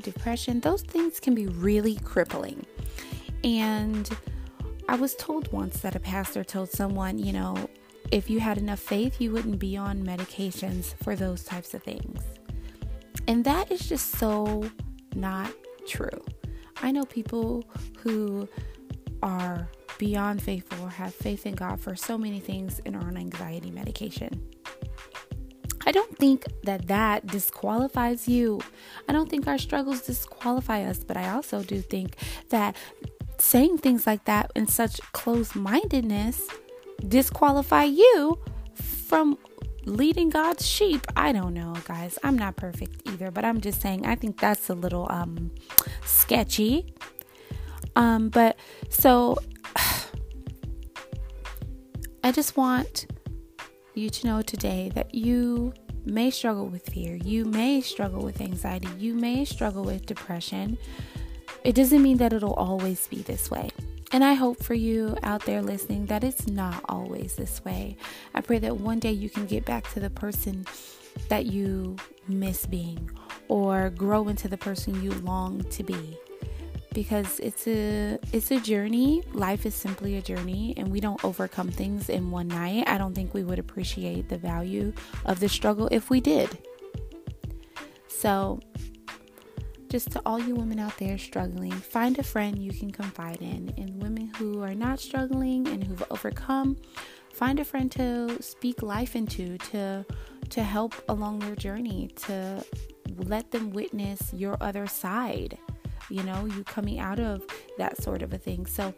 Depression, 0.00 0.60
those 0.60 0.82
things 0.82 1.20
can 1.20 1.34
be 1.34 1.46
really 1.46 1.96
crippling. 1.96 2.66
And 3.44 4.08
I 4.88 4.96
was 4.96 5.14
told 5.14 5.52
once 5.52 5.80
that 5.80 5.94
a 5.94 6.00
pastor 6.00 6.44
told 6.44 6.70
someone, 6.70 7.18
you 7.18 7.32
know, 7.32 7.56
if 8.10 8.28
you 8.28 8.40
had 8.40 8.58
enough 8.58 8.80
faith, 8.80 9.20
you 9.20 9.30
wouldn't 9.30 9.58
be 9.58 9.76
on 9.76 10.04
medications 10.04 10.94
for 11.02 11.14
those 11.14 11.44
types 11.44 11.74
of 11.74 11.82
things. 11.82 12.20
And 13.28 13.44
that 13.44 13.70
is 13.70 13.88
just 13.88 14.16
so 14.16 14.68
not 15.14 15.52
true. 15.86 16.24
I 16.82 16.90
know 16.90 17.04
people 17.04 17.64
who 17.98 18.48
are 19.22 19.68
beyond 19.98 20.42
faithful 20.42 20.86
have 20.88 21.14
faith 21.14 21.46
in 21.46 21.54
God 21.54 21.78
for 21.78 21.94
so 21.94 22.16
many 22.16 22.40
things 22.40 22.80
and 22.86 22.96
are 22.96 23.06
on 23.06 23.16
anxiety 23.16 23.70
medication. 23.70 24.42
I 25.90 25.92
don't 25.92 26.16
think 26.18 26.46
that 26.62 26.86
that 26.86 27.26
disqualifies 27.26 28.28
you. 28.28 28.60
I 29.08 29.12
don't 29.12 29.28
think 29.28 29.48
our 29.48 29.58
struggles 29.58 30.02
disqualify 30.02 30.84
us, 30.84 31.02
but 31.02 31.16
I 31.16 31.30
also 31.30 31.64
do 31.64 31.80
think 31.80 32.14
that 32.50 32.76
saying 33.38 33.78
things 33.78 34.06
like 34.06 34.24
that 34.26 34.52
in 34.54 34.68
such 34.68 35.00
close 35.10 35.56
mindedness 35.56 36.46
disqualify 37.08 37.82
you 37.82 38.38
from 38.74 39.36
leading 39.84 40.28
God's 40.28 40.64
sheep. 40.64 41.04
I 41.16 41.32
don't 41.32 41.54
know, 41.54 41.74
guys. 41.86 42.20
I'm 42.22 42.38
not 42.38 42.54
perfect 42.54 43.02
either, 43.08 43.32
but 43.32 43.44
I'm 43.44 43.60
just 43.60 43.80
saying 43.80 44.06
I 44.06 44.14
think 44.14 44.38
that's 44.38 44.68
a 44.68 44.74
little 44.74 45.08
um 45.10 45.50
sketchy. 46.04 46.94
Um 47.96 48.28
but 48.28 48.56
so 48.90 49.38
I 52.22 52.30
just 52.30 52.56
want 52.56 53.06
you 53.94 54.10
to 54.10 54.26
know 54.26 54.42
today 54.42 54.90
that 54.94 55.14
you 55.14 55.72
may 56.04 56.30
struggle 56.30 56.66
with 56.66 56.88
fear, 56.88 57.16
you 57.16 57.44
may 57.44 57.80
struggle 57.80 58.22
with 58.22 58.40
anxiety, 58.40 58.88
you 58.98 59.14
may 59.14 59.44
struggle 59.44 59.84
with 59.84 60.06
depression. 60.06 60.78
It 61.64 61.74
doesn't 61.74 62.02
mean 62.02 62.16
that 62.18 62.32
it'll 62.32 62.54
always 62.54 63.06
be 63.06 63.22
this 63.22 63.50
way. 63.50 63.70
And 64.12 64.24
I 64.24 64.34
hope 64.34 64.62
for 64.62 64.74
you 64.74 65.16
out 65.22 65.44
there 65.44 65.62
listening 65.62 66.06
that 66.06 66.24
it's 66.24 66.48
not 66.48 66.84
always 66.88 67.36
this 67.36 67.64
way. 67.64 67.96
I 68.34 68.40
pray 68.40 68.58
that 68.58 68.78
one 68.78 68.98
day 68.98 69.12
you 69.12 69.30
can 69.30 69.46
get 69.46 69.64
back 69.64 69.90
to 69.92 70.00
the 70.00 70.10
person 70.10 70.66
that 71.28 71.46
you 71.46 71.96
miss 72.26 72.66
being 72.66 73.10
or 73.48 73.90
grow 73.90 74.28
into 74.28 74.48
the 74.48 74.56
person 74.56 75.00
you 75.02 75.10
long 75.12 75.62
to 75.64 75.82
be 75.84 76.18
because 76.92 77.38
it's 77.40 77.66
a 77.66 78.18
it's 78.32 78.50
a 78.50 78.60
journey. 78.60 79.22
Life 79.32 79.66
is 79.66 79.74
simply 79.74 80.16
a 80.16 80.22
journey 80.22 80.74
and 80.76 80.88
we 80.88 81.00
don't 81.00 81.22
overcome 81.24 81.70
things 81.70 82.08
in 82.08 82.30
one 82.30 82.48
night. 82.48 82.84
I 82.88 82.98
don't 82.98 83.14
think 83.14 83.34
we 83.34 83.44
would 83.44 83.58
appreciate 83.58 84.28
the 84.28 84.38
value 84.38 84.92
of 85.24 85.40
the 85.40 85.48
struggle 85.48 85.88
if 85.90 86.10
we 86.10 86.20
did. 86.20 86.58
So, 88.08 88.60
just 89.88 90.10
to 90.12 90.22
all 90.26 90.38
you 90.38 90.54
women 90.54 90.78
out 90.78 90.96
there 90.98 91.16
struggling, 91.16 91.72
find 91.72 92.18
a 92.18 92.22
friend 92.22 92.58
you 92.58 92.72
can 92.72 92.90
confide 92.90 93.40
in. 93.40 93.72
And 93.76 94.02
women 94.02 94.32
who 94.36 94.62
are 94.62 94.74
not 94.74 95.00
struggling 95.00 95.66
and 95.68 95.82
who've 95.82 96.04
overcome, 96.10 96.76
find 97.32 97.58
a 97.60 97.64
friend 97.64 97.90
to 97.92 98.42
speak 98.42 98.82
life 98.82 99.16
into, 99.16 99.56
to 99.58 100.04
to 100.50 100.62
help 100.64 100.94
along 101.08 101.38
their 101.38 101.54
journey, 101.54 102.10
to 102.16 102.64
let 103.16 103.52
them 103.52 103.70
witness 103.70 104.32
your 104.32 104.56
other 104.60 104.86
side 104.86 105.56
you 106.10 106.22
know, 106.22 106.44
you 106.46 106.64
coming 106.64 106.98
out 106.98 107.18
of 107.18 107.42
that 107.78 108.02
sort 108.02 108.22
of 108.22 108.32
a 108.32 108.38
thing. 108.38 108.66
So 108.66 108.92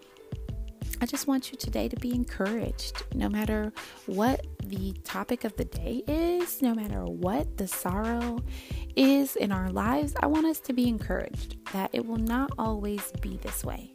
I 1.00 1.06
just 1.06 1.26
want 1.26 1.50
you 1.50 1.58
today 1.58 1.88
to 1.88 1.96
be 1.96 2.14
encouraged 2.14 3.02
no 3.14 3.28
matter 3.28 3.72
what 4.06 4.46
the 4.62 4.92
topic 5.04 5.44
of 5.44 5.56
the 5.56 5.64
day 5.64 6.04
is, 6.06 6.62
no 6.62 6.74
matter 6.74 7.04
what 7.04 7.56
the 7.56 7.66
sorrow 7.66 8.38
is 8.94 9.36
in 9.36 9.50
our 9.50 9.70
lives. 9.70 10.14
I 10.20 10.26
want 10.26 10.46
us 10.46 10.60
to 10.60 10.72
be 10.72 10.88
encouraged 10.88 11.56
that 11.72 11.90
it 11.92 12.06
will 12.06 12.18
not 12.18 12.52
always 12.58 13.12
be 13.20 13.36
this 13.38 13.64
way 13.64 13.92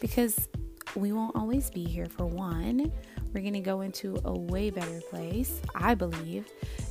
because 0.00 0.48
we 0.94 1.12
won't 1.12 1.34
always 1.34 1.70
be 1.70 1.84
here 1.84 2.06
for 2.06 2.26
one. 2.26 2.92
We're 3.32 3.40
going 3.40 3.54
to 3.54 3.60
go 3.60 3.82
into 3.82 4.18
a 4.24 4.38
way 4.38 4.70
better 4.70 5.00
place, 5.10 5.60
I 5.74 5.94
believe. 5.94 6.46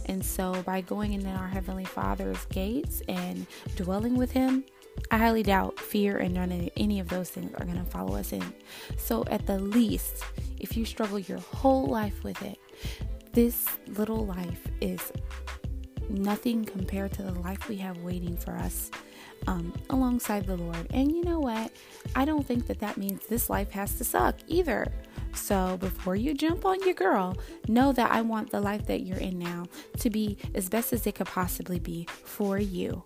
And 0.06 0.24
so, 0.24 0.62
by 0.64 0.82
going 0.82 1.14
into 1.14 1.30
our 1.30 1.48
Heavenly 1.48 1.86
Father's 1.86 2.46
gates 2.46 3.02
and 3.08 3.46
dwelling 3.76 4.16
with 4.16 4.32
Him, 4.32 4.64
I 5.12 5.18
highly 5.18 5.44
doubt 5.44 5.80
fear 5.80 6.18
and 6.18 6.34
none 6.34 6.52
of 6.52 6.70
any 6.76 7.00
of 7.00 7.08
those 7.08 7.30
things 7.30 7.54
are 7.56 7.66
going 7.66 7.78
to 7.78 7.90
follow 7.90 8.16
us 8.16 8.34
in. 8.34 8.44
So, 8.98 9.24
at 9.28 9.46
the 9.46 9.60
least, 9.60 10.24
if 10.60 10.76
you 10.76 10.86
struggle 10.86 11.20
your 11.20 11.40
whole 11.40 11.86
life 11.86 12.24
with 12.24 12.42
it, 12.42 12.58
this 13.34 13.68
little 13.88 14.26
life 14.26 14.68
is 14.82 15.12
nothing 16.10 16.66
compared 16.66 17.14
to 17.14 17.24
the 17.24 17.34
life 17.40 17.68
we 17.68 17.78
have 17.78 17.98
waiting 18.00 18.36
for 18.38 18.52
us 18.52 18.90
um, 19.46 19.74
alongside 19.90 20.46
the 20.46 20.58
Lord. 20.58 20.88
And 20.92 21.12
you 21.12 21.24
know 21.24 21.40
what? 21.40 21.72
I 22.16 22.26
don't 22.26 22.46
think 22.46 22.68
that 22.68 22.80
that 22.80 22.98
means 22.98 23.28
this 23.28 23.50
life 23.50 23.72
has 23.72 23.94
to 23.96 24.04
suck 24.04 24.38
either. 24.48 24.92
So 25.34 25.78
before 25.78 26.16
you 26.16 26.34
jump 26.34 26.66
on 26.66 26.82
your 26.84 26.94
girl, 26.94 27.38
know 27.68 27.92
that 27.94 28.12
I 28.12 28.22
want 28.22 28.50
the 28.50 28.60
life 28.60 28.88
that 28.88 29.02
you're 29.02 29.18
in 29.18 29.38
now 29.38 29.68
to 30.00 30.10
be 30.10 30.38
as 30.56 30.68
best 30.68 30.94
as 30.94 31.06
it 31.06 31.16
could 31.16 31.28
possibly 31.28 31.80
be 31.80 32.08
for 32.24 32.58
you. 32.58 33.04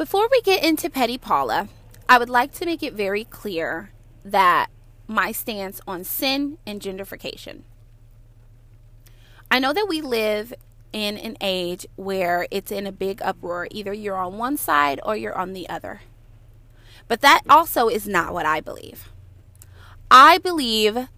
Before 0.00 0.28
we 0.30 0.40
get 0.40 0.64
into 0.64 0.88
Petty 0.88 1.18
Paula, 1.18 1.68
I 2.08 2.16
would 2.16 2.30
like 2.30 2.52
to 2.52 2.64
make 2.64 2.82
it 2.82 2.94
very 2.94 3.24
clear 3.24 3.90
that 4.24 4.70
my 5.06 5.30
stance 5.30 5.82
on 5.86 6.04
sin 6.04 6.56
and 6.66 6.80
gentrification. 6.80 7.64
I 9.50 9.58
know 9.58 9.74
that 9.74 9.88
we 9.90 10.00
live 10.00 10.54
in 10.94 11.18
an 11.18 11.36
age 11.42 11.86
where 11.96 12.46
it's 12.50 12.72
in 12.72 12.86
a 12.86 12.92
big 12.92 13.20
uproar. 13.20 13.68
Either 13.70 13.92
you're 13.92 14.16
on 14.16 14.38
one 14.38 14.56
side 14.56 15.00
or 15.04 15.16
you're 15.16 15.36
on 15.36 15.52
the 15.52 15.68
other. 15.68 16.00
But 17.06 17.20
that 17.20 17.42
also 17.50 17.88
is 17.88 18.08
not 18.08 18.32
what 18.32 18.46
I 18.46 18.62
believe. 18.62 19.10
I 20.10 20.38
believe 20.38 21.08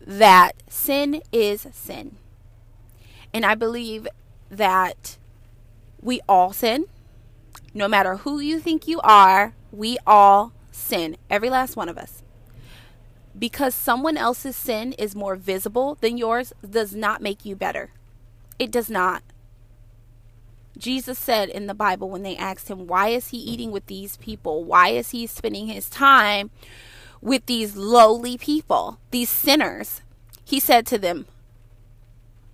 that 0.00 0.64
sin 0.68 1.22
is 1.30 1.68
sin. 1.72 2.16
And 3.32 3.46
I 3.46 3.54
believe 3.54 4.08
that 4.50 5.16
we 6.00 6.20
all 6.28 6.52
sin. 6.52 6.86
No 7.74 7.88
matter 7.88 8.16
who 8.16 8.38
you 8.38 8.60
think 8.60 8.86
you 8.86 9.00
are, 9.02 9.54
we 9.70 9.98
all 10.06 10.52
sin. 10.70 11.16
Every 11.30 11.48
last 11.48 11.76
one 11.76 11.88
of 11.88 11.96
us. 11.96 12.22
Because 13.38 13.74
someone 13.74 14.16
else's 14.16 14.56
sin 14.56 14.92
is 14.94 15.14
more 15.14 15.36
visible 15.36 15.96
than 16.00 16.18
yours 16.18 16.52
does 16.68 16.94
not 16.94 17.22
make 17.22 17.44
you 17.44 17.56
better. 17.56 17.90
It 18.58 18.70
does 18.70 18.90
not. 18.90 19.22
Jesus 20.76 21.18
said 21.18 21.48
in 21.48 21.66
the 21.66 21.74
Bible 21.74 22.10
when 22.10 22.22
they 22.22 22.36
asked 22.36 22.68
him, 22.68 22.86
Why 22.86 23.08
is 23.08 23.28
he 23.28 23.38
eating 23.38 23.70
with 23.70 23.86
these 23.86 24.16
people? 24.18 24.64
Why 24.64 24.88
is 24.88 25.10
he 25.10 25.26
spending 25.26 25.66
his 25.66 25.88
time 25.88 26.50
with 27.20 27.46
these 27.46 27.76
lowly 27.76 28.36
people, 28.36 28.98
these 29.10 29.30
sinners? 29.30 30.02
He 30.44 30.60
said 30.60 30.86
to 30.86 30.98
them, 30.98 31.26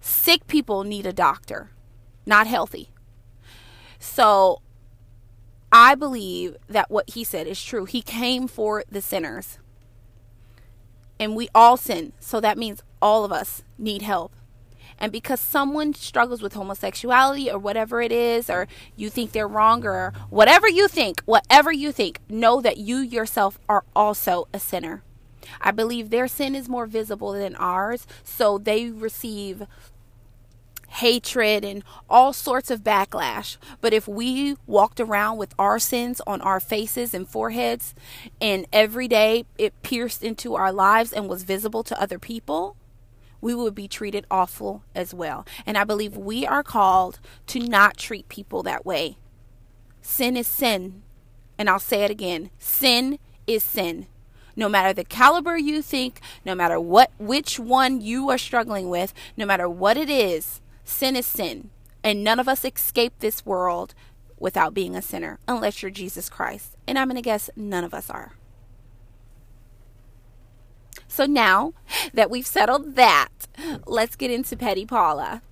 Sick 0.01 0.47
people 0.47 0.85
need 0.85 1.07
a 1.07 1.13
doctor, 1.13 1.71
not 2.25 2.47
healthy. 2.47 2.91
So 3.99 4.63
I 5.71 5.95
believe 5.95 6.57
that 6.69 6.91
what 6.91 7.11
he 7.11 7.25
said 7.25 7.47
is 7.47 7.63
true. 7.63 7.85
He 7.85 8.03
came 8.03 8.49
for 8.49 8.85
the 8.91 9.03
sinners. 9.03 9.59
And 11.21 11.37
we 11.37 11.49
all 11.55 11.77
sin. 11.77 12.13
So 12.21 12.41
that 12.41 12.59
means 12.59 12.83
all 13.03 13.25
of 13.25 13.33
us 13.33 13.63
need 13.77 14.03
help. 14.03 14.33
And 14.99 15.13
because 15.13 15.39
someone 15.41 15.95
struggles 15.95 16.43
with 16.43 16.55
homosexuality 16.55 17.51
or 17.51 17.59
whatever 17.59 18.03
it 18.03 18.11
is, 18.11 18.51
or 18.51 18.67
you 18.97 19.11
think 19.11 19.31
they're 19.31 19.47
wrong, 19.47 19.87
or 19.87 20.13
whatever 20.29 20.69
you 20.69 20.89
think, 20.89 21.23
whatever 21.25 21.71
you 21.71 21.93
think, 21.93 22.21
know 22.29 22.61
that 22.61 22.79
you 22.79 22.99
yourself 22.99 23.61
are 23.69 23.85
also 23.95 24.49
a 24.53 24.59
sinner. 24.59 25.03
I 25.61 25.71
believe 25.71 26.11
their 26.11 26.29
sin 26.29 26.55
is 26.55 26.69
more 26.69 26.87
visible 26.87 27.33
than 27.33 27.55
ours, 27.57 28.07
so 28.25 28.59
they 28.59 28.91
receive 28.91 29.67
hatred 30.89 31.65
and 31.65 31.85
all 32.09 32.33
sorts 32.33 32.71
of 32.71 32.83
backlash. 32.83 33.57
But 33.81 33.93
if 33.93 34.09
we 34.09 34.57
walked 34.67 35.01
around 35.01 35.39
with 35.39 35.55
our 35.59 35.79
sins 35.79 36.21
on 36.27 36.41
our 36.41 36.61
faces 36.61 37.15
and 37.15 37.29
foreheads, 37.29 37.95
and 38.41 38.67
every 38.73 39.09
day 39.09 39.45
it 39.57 39.81
pierced 39.83 40.25
into 40.25 40.55
our 40.55 40.73
lives 40.73 41.13
and 41.13 41.29
was 41.29 41.43
visible 41.45 41.83
to 41.85 42.01
other 42.01 42.19
people, 42.19 42.77
we 43.41 43.55
would 43.55 43.75
be 43.75 43.89
treated 43.89 44.27
awful 44.31 44.83
as 44.95 45.15
well. 45.15 45.47
And 45.65 45.79
I 45.79 45.85
believe 45.85 46.17
we 46.17 46.47
are 46.47 46.65
called 46.65 47.21
to 47.49 47.61
not 47.61 47.97
treat 47.97 48.29
people 48.29 48.63
that 48.65 48.85
way. 48.85 49.19
Sin 50.03 50.37
is 50.37 50.47
sin. 50.47 51.03
And 51.57 51.69
I'll 51.69 51.79
say 51.79 52.03
it 52.05 52.11
again 52.11 52.51
sin 52.59 53.19
is 53.47 53.63
sin. 53.63 54.07
No 54.57 54.69
matter 54.69 54.93
the 54.93 55.05
caliber 55.05 55.57
you 55.57 55.83
think, 55.83 56.21
no 56.45 56.55
matter 56.55 56.81
what 56.81 57.13
which 57.19 57.61
one 57.61 58.01
you 58.01 58.29
are 58.29 58.39
struggling 58.39 58.89
with, 58.89 59.13
no 59.37 59.47
matter 59.47 59.69
what 59.69 59.97
it 59.97 60.11
is, 60.11 60.61
sin 60.89 61.17
is 61.17 61.27
sin. 61.27 61.71
And 62.03 62.25
none 62.25 62.41
of 62.41 62.49
us 62.49 62.65
escape 62.65 63.15
this 63.19 63.45
world 63.45 63.95
without 64.39 64.75
being 64.75 64.95
a 64.95 65.03
sinner 65.03 65.39
unless 65.47 65.83
you're 65.83 65.91
Jesus 65.91 66.29
Christ. 66.29 66.77
And 66.87 66.99
I'm 66.99 67.09
going 67.09 67.17
to 67.17 67.23
guess 67.23 67.51
none 67.57 67.85
of 67.85 67.93
us 67.93 68.09
are. 68.09 68.33
So 71.09 71.27
now 71.27 71.75
that 72.15 72.31
we've 72.31 72.47
settled 72.47 72.95
that, 72.97 73.29
let's 73.87 74.17
get 74.17 74.31
into 74.31 74.57
Petty 74.57 74.87
Paula. 74.87 75.43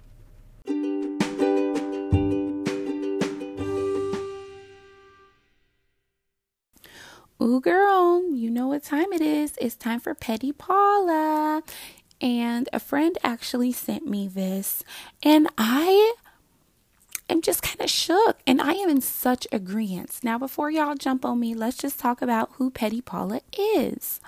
Ooh, 7.43 7.61
girl, 7.61 8.31
you 8.33 8.51
know 8.51 8.69
what 8.69 8.83
time 8.83 9.13
it 9.13 9.21
is. 9.21 9.59
It's 9.61 9.77
time 9.77 10.01
for 10.01 10.15
Petty 10.15 10.53
Paula. 10.53 11.63
And 12.21 12.69
a 12.73 12.81
friend 12.81 13.17
actually 13.23 13.73
sent 13.73 14.07
me 14.07 14.27
this, 14.27 14.83
and 15.23 15.49
I 15.59 16.15
am 17.29 17.43
just 17.43 17.63
kind 17.63 17.81
of 17.81 17.91
shook, 17.91 18.39
and 18.47 18.61
I 18.61 18.73
am 18.73 18.89
in 18.89 19.01
such 19.03 19.47
agreement. 19.53 20.21
Now, 20.23 20.39
before 20.39 20.71
y'all 20.71 20.95
jump 20.95 21.25
on 21.25 21.41
me, 21.41 21.55
let's 21.55 21.77
just 21.77 21.99
talk 21.99 22.23
about 22.23 22.53
who 22.55 22.71
Petty 22.71 23.01
Paula 23.03 23.41
is. 23.53 24.21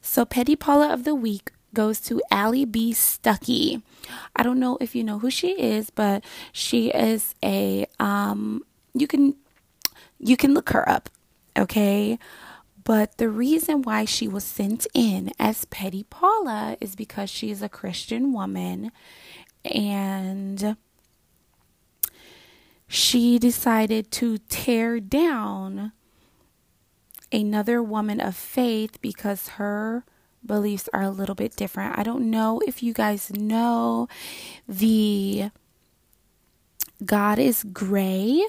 So, 0.00 0.24
Petty 0.24 0.54
Paula 0.54 0.92
of 0.92 1.04
the 1.04 1.14
Week 1.14 1.50
goes 1.74 2.00
to 2.02 2.22
Allie 2.30 2.64
B. 2.64 2.92
Stuckey. 2.92 3.82
I 4.34 4.42
don't 4.42 4.58
know 4.58 4.78
if 4.80 4.94
you 4.94 5.04
know 5.04 5.18
who 5.18 5.30
she 5.30 5.60
is, 5.60 5.90
but 5.90 6.24
she 6.52 6.90
is 6.90 7.34
a 7.42 7.86
um 7.98 8.62
you 8.94 9.06
can 9.06 9.36
you 10.18 10.36
can 10.36 10.54
look 10.54 10.70
her 10.70 10.88
up, 10.88 11.08
okay? 11.56 12.18
But 12.84 13.18
the 13.18 13.28
reason 13.28 13.82
why 13.82 14.04
she 14.04 14.26
was 14.26 14.44
sent 14.44 14.86
in 14.94 15.32
as 15.38 15.64
Petty 15.66 16.04
Paula 16.04 16.76
is 16.80 16.94
because 16.94 17.28
she 17.28 17.50
is 17.50 17.62
a 17.62 17.68
Christian 17.68 18.32
woman 18.32 18.92
and 19.64 20.76
she 22.88 23.38
decided 23.38 24.10
to 24.12 24.38
tear 24.38 24.98
down 24.98 25.92
another 27.32 27.82
woman 27.82 28.20
of 28.20 28.34
faith 28.34 29.00
because 29.00 29.48
her 29.50 30.04
beliefs 30.44 30.88
are 30.92 31.02
a 31.02 31.10
little 31.10 31.34
bit 31.34 31.54
different. 31.56 31.98
I 31.98 32.02
don't 32.02 32.30
know 32.30 32.60
if 32.66 32.82
you 32.82 32.92
guys 32.92 33.30
know 33.30 34.08
the 34.66 35.50
God 37.04 37.38
is 37.38 37.64
Gray 37.64 38.44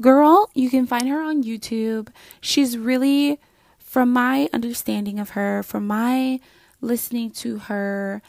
girl. 0.00 0.50
You 0.54 0.70
can 0.70 0.86
find 0.86 1.08
her 1.08 1.20
on 1.20 1.42
YouTube. 1.42 2.08
She's 2.40 2.76
really, 2.78 3.40
from 3.78 4.12
my 4.12 4.48
understanding 4.52 5.18
of 5.18 5.30
her, 5.30 5.62
from 5.62 5.86
my 5.86 6.40
listening 6.80 7.30
to 7.30 7.58
her 7.58 8.22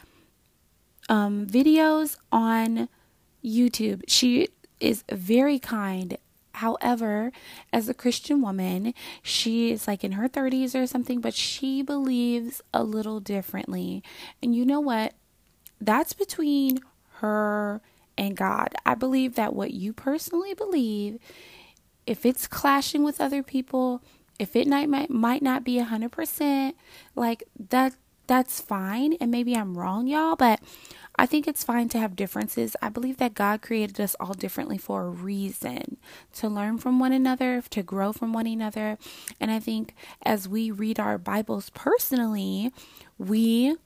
um, 1.08 1.46
videos 1.46 2.16
on 2.32 2.88
YouTube, 3.44 4.02
she 4.08 4.48
is 4.80 5.04
very 5.10 5.58
kind 5.58 6.16
However, 6.54 7.32
as 7.72 7.88
a 7.88 7.94
Christian 7.94 8.40
woman, 8.40 8.94
she 9.22 9.72
is 9.72 9.88
like 9.88 10.04
in 10.04 10.12
her 10.12 10.28
30s 10.28 10.80
or 10.80 10.86
something, 10.86 11.20
but 11.20 11.34
she 11.34 11.82
believes 11.82 12.62
a 12.72 12.84
little 12.84 13.18
differently. 13.18 14.04
And 14.40 14.54
you 14.54 14.64
know 14.64 14.78
what? 14.78 15.14
That's 15.80 16.12
between 16.12 16.78
her 17.16 17.80
and 18.16 18.36
God. 18.36 18.74
I 18.84 18.94
believe 18.94 19.34
that 19.34 19.54
what 19.54 19.72
you 19.72 19.92
personally 19.92 20.54
believe, 20.54 21.18
if 22.06 22.24
it's 22.26 22.46
clashing 22.46 23.02
with 23.02 23.20
other 23.20 23.42
people, 23.42 24.02
if 24.38 24.56
it 24.56 24.66
might 24.66 25.10
might, 25.10 25.42
not 25.42 25.64
be 25.64 25.78
100%, 25.78 26.74
like 27.14 27.44
that 27.70 27.94
that's 28.26 28.60
fine 28.60 29.14
and 29.20 29.30
maybe 29.30 29.54
I'm 29.54 29.76
wrong, 29.76 30.06
y'all, 30.06 30.36
but 30.36 30.60
I 31.16 31.26
think 31.26 31.46
it's 31.46 31.62
fine 31.62 31.88
to 31.90 31.98
have 31.98 32.16
differences. 32.16 32.74
I 32.82 32.88
believe 32.88 33.18
that 33.18 33.34
God 33.34 33.62
created 33.62 34.00
us 34.00 34.16
all 34.18 34.34
differently 34.34 34.78
for 34.78 35.02
a 35.02 35.10
reason 35.10 35.98
to 36.34 36.48
learn 36.48 36.78
from 36.78 36.98
one 36.98 37.12
another, 37.12 37.62
to 37.70 37.82
grow 37.82 38.12
from 38.12 38.32
one 38.32 38.46
another. 38.46 38.98
And 39.38 39.50
I 39.50 39.60
think 39.60 39.94
as 40.22 40.48
we 40.48 40.70
read 40.70 40.98
our 40.98 41.18
Bibles 41.18 41.70
personally, 41.70 42.72
we 43.18 43.76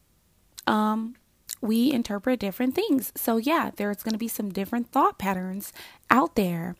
um 0.66 1.16
we 1.60 1.92
interpret 1.92 2.40
different 2.40 2.74
things. 2.74 3.12
So 3.16 3.36
yeah, 3.36 3.70
there's 3.76 4.02
going 4.02 4.12
to 4.12 4.18
be 4.18 4.28
some 4.28 4.50
different 4.50 4.90
thought 4.92 5.18
patterns 5.18 5.72
out 6.10 6.36
there. 6.36 6.76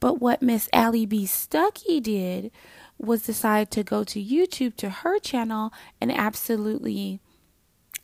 But 0.00 0.20
what 0.20 0.42
Miss 0.42 0.68
Allie 0.72 1.06
B. 1.06 1.24
Stuckey 1.24 2.02
did 2.02 2.50
was 2.98 3.22
decide 3.22 3.70
to 3.72 3.82
go 3.82 4.04
to 4.04 4.22
YouTube 4.22 4.76
to 4.76 4.90
her 4.90 5.18
channel 5.18 5.72
and 6.00 6.12
absolutely 6.12 7.20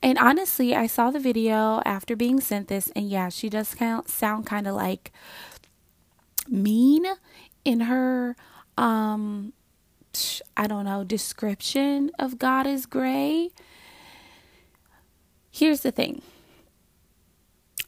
and 0.03 0.17
honestly, 0.19 0.77
I 0.77 0.87
saw 0.87 1.11
the 1.11 1.19
video 1.19 1.83
after 1.85 2.15
being 2.15 2.41
sent 2.41 2.69
this, 2.69 2.89
and 2.95 3.09
yeah, 3.09 3.31
she 3.31 3.49
does 3.49 3.75
sound 4.07 4.47
kind 4.47 4.69
of 4.69 4.77
like 4.77 5.13
mean 6.49 7.05
in 7.65 7.81
her, 7.81 8.37
um, 8.77 9.53
I 10.57 10.69
don't 10.69 10.85
know, 10.85 11.03
description 11.03 12.13
of 12.19 12.39
God 12.39 12.67
is 12.67 12.87
gray. 12.87 13.51
Here's 15.59 15.81
the 15.81 15.91
thing. 15.91 16.23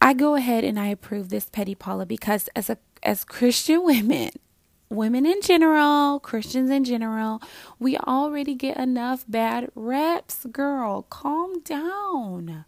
I 0.00 0.12
go 0.12 0.34
ahead 0.34 0.64
and 0.64 0.76
I 0.76 0.88
approve 0.88 1.28
this 1.28 1.48
petty 1.48 1.76
Paula 1.76 2.04
because 2.04 2.48
as 2.56 2.68
a 2.68 2.78
as 3.00 3.22
Christian 3.22 3.84
women, 3.84 4.30
women 4.88 5.24
in 5.24 5.40
general, 5.40 6.18
Christians 6.18 6.68
in 6.68 6.82
general, 6.82 7.40
we 7.78 7.96
already 7.96 8.56
get 8.56 8.76
enough 8.76 9.24
bad 9.28 9.70
reps. 9.76 10.46
Girl, 10.50 11.02
calm 11.02 11.60
down. 11.60 12.64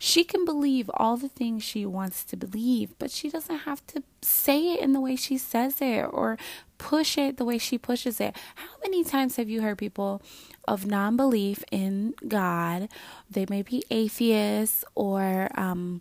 She 0.00 0.24
can 0.24 0.44
believe 0.44 0.90
all 0.94 1.16
the 1.16 1.28
things 1.28 1.62
she 1.62 1.86
wants 1.86 2.24
to 2.24 2.36
believe, 2.36 2.98
but 2.98 3.12
she 3.12 3.30
doesn't 3.30 3.58
have 3.58 3.86
to 3.86 4.02
say 4.20 4.72
it 4.72 4.80
in 4.80 4.92
the 4.92 5.00
way 5.00 5.14
she 5.14 5.38
says 5.38 5.80
it 5.80 6.00
or 6.10 6.36
push 6.80 7.18
it 7.18 7.36
the 7.36 7.44
way 7.44 7.58
she 7.58 7.76
pushes 7.76 8.20
it. 8.20 8.34
How 8.54 8.72
many 8.82 9.04
times 9.04 9.36
have 9.36 9.50
you 9.50 9.60
heard 9.60 9.76
people 9.76 10.22
of 10.66 10.86
non 10.86 11.16
belief 11.16 11.62
in 11.70 12.14
God? 12.26 12.88
They 13.30 13.44
may 13.48 13.62
be 13.62 13.84
atheists 13.90 14.82
or 14.94 15.48
um, 15.54 16.00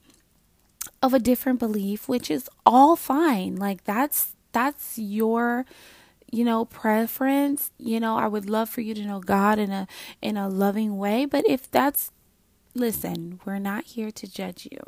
of 1.03 1.13
a 1.13 1.19
different 1.19 1.59
belief, 1.59 2.07
which 2.07 2.31
is 2.31 2.49
all 2.65 2.95
fine. 2.95 3.57
Like 3.57 3.83
that's 3.83 4.35
that's 4.53 4.97
your 4.97 5.65
you 6.31 6.45
know 6.45 6.63
preference 6.63 7.71
you 7.79 7.99
know 7.99 8.15
i 8.15 8.27
would 8.27 8.47
love 8.49 8.69
for 8.69 8.81
you 8.81 8.93
to 8.93 9.03
know 9.03 9.19
god 9.19 9.57
in 9.57 9.71
a 9.71 9.87
in 10.21 10.37
a 10.37 10.47
loving 10.47 10.97
way 10.97 11.25
but 11.25 11.43
if 11.47 11.69
that's 11.71 12.11
listen 12.75 13.39
we're 13.45 13.57
not 13.57 13.83
here 13.83 14.11
to 14.11 14.31
judge 14.31 14.67
you 14.71 14.79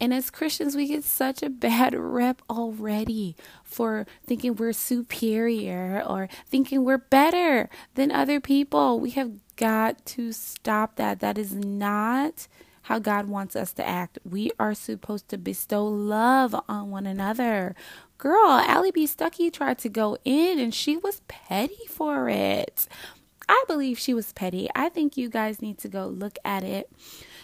and 0.00 0.12
as 0.12 0.30
Christians, 0.30 0.76
we 0.76 0.88
get 0.88 1.04
such 1.04 1.42
a 1.42 1.48
bad 1.48 1.94
rep 1.98 2.42
already 2.50 3.36
for 3.64 4.06
thinking 4.26 4.56
we're 4.56 4.72
superior 4.72 6.02
or 6.06 6.28
thinking 6.46 6.84
we're 6.84 6.98
better 6.98 7.68
than 7.94 8.10
other 8.10 8.40
people. 8.40 9.00
We 9.00 9.10
have 9.10 9.32
got 9.56 10.04
to 10.06 10.32
stop 10.32 10.96
that. 10.96 11.20
That 11.20 11.38
is 11.38 11.54
not 11.54 12.46
how 12.82 13.00
God 13.00 13.26
wants 13.26 13.56
us 13.56 13.72
to 13.72 13.86
act. 13.86 14.18
We 14.24 14.52
are 14.60 14.74
supposed 14.74 15.28
to 15.30 15.38
bestow 15.38 15.84
love 15.84 16.54
on 16.68 16.90
one 16.90 17.04
another. 17.04 17.74
Girl, 18.16 18.48
Allie 18.48 18.92
B. 18.92 19.06
Stuckey 19.06 19.52
tried 19.52 19.78
to 19.78 19.88
go 19.88 20.16
in 20.24 20.60
and 20.60 20.72
she 20.72 20.96
was 20.96 21.20
petty 21.26 21.86
for 21.88 22.28
it. 22.28 22.86
I 23.48 23.64
believe 23.68 23.98
she 23.98 24.14
was 24.14 24.32
petty. 24.32 24.68
I 24.74 24.88
think 24.88 25.16
you 25.16 25.28
guys 25.28 25.62
need 25.62 25.78
to 25.78 25.88
go 25.88 26.06
look 26.06 26.38
at 26.44 26.64
it. 26.64 26.90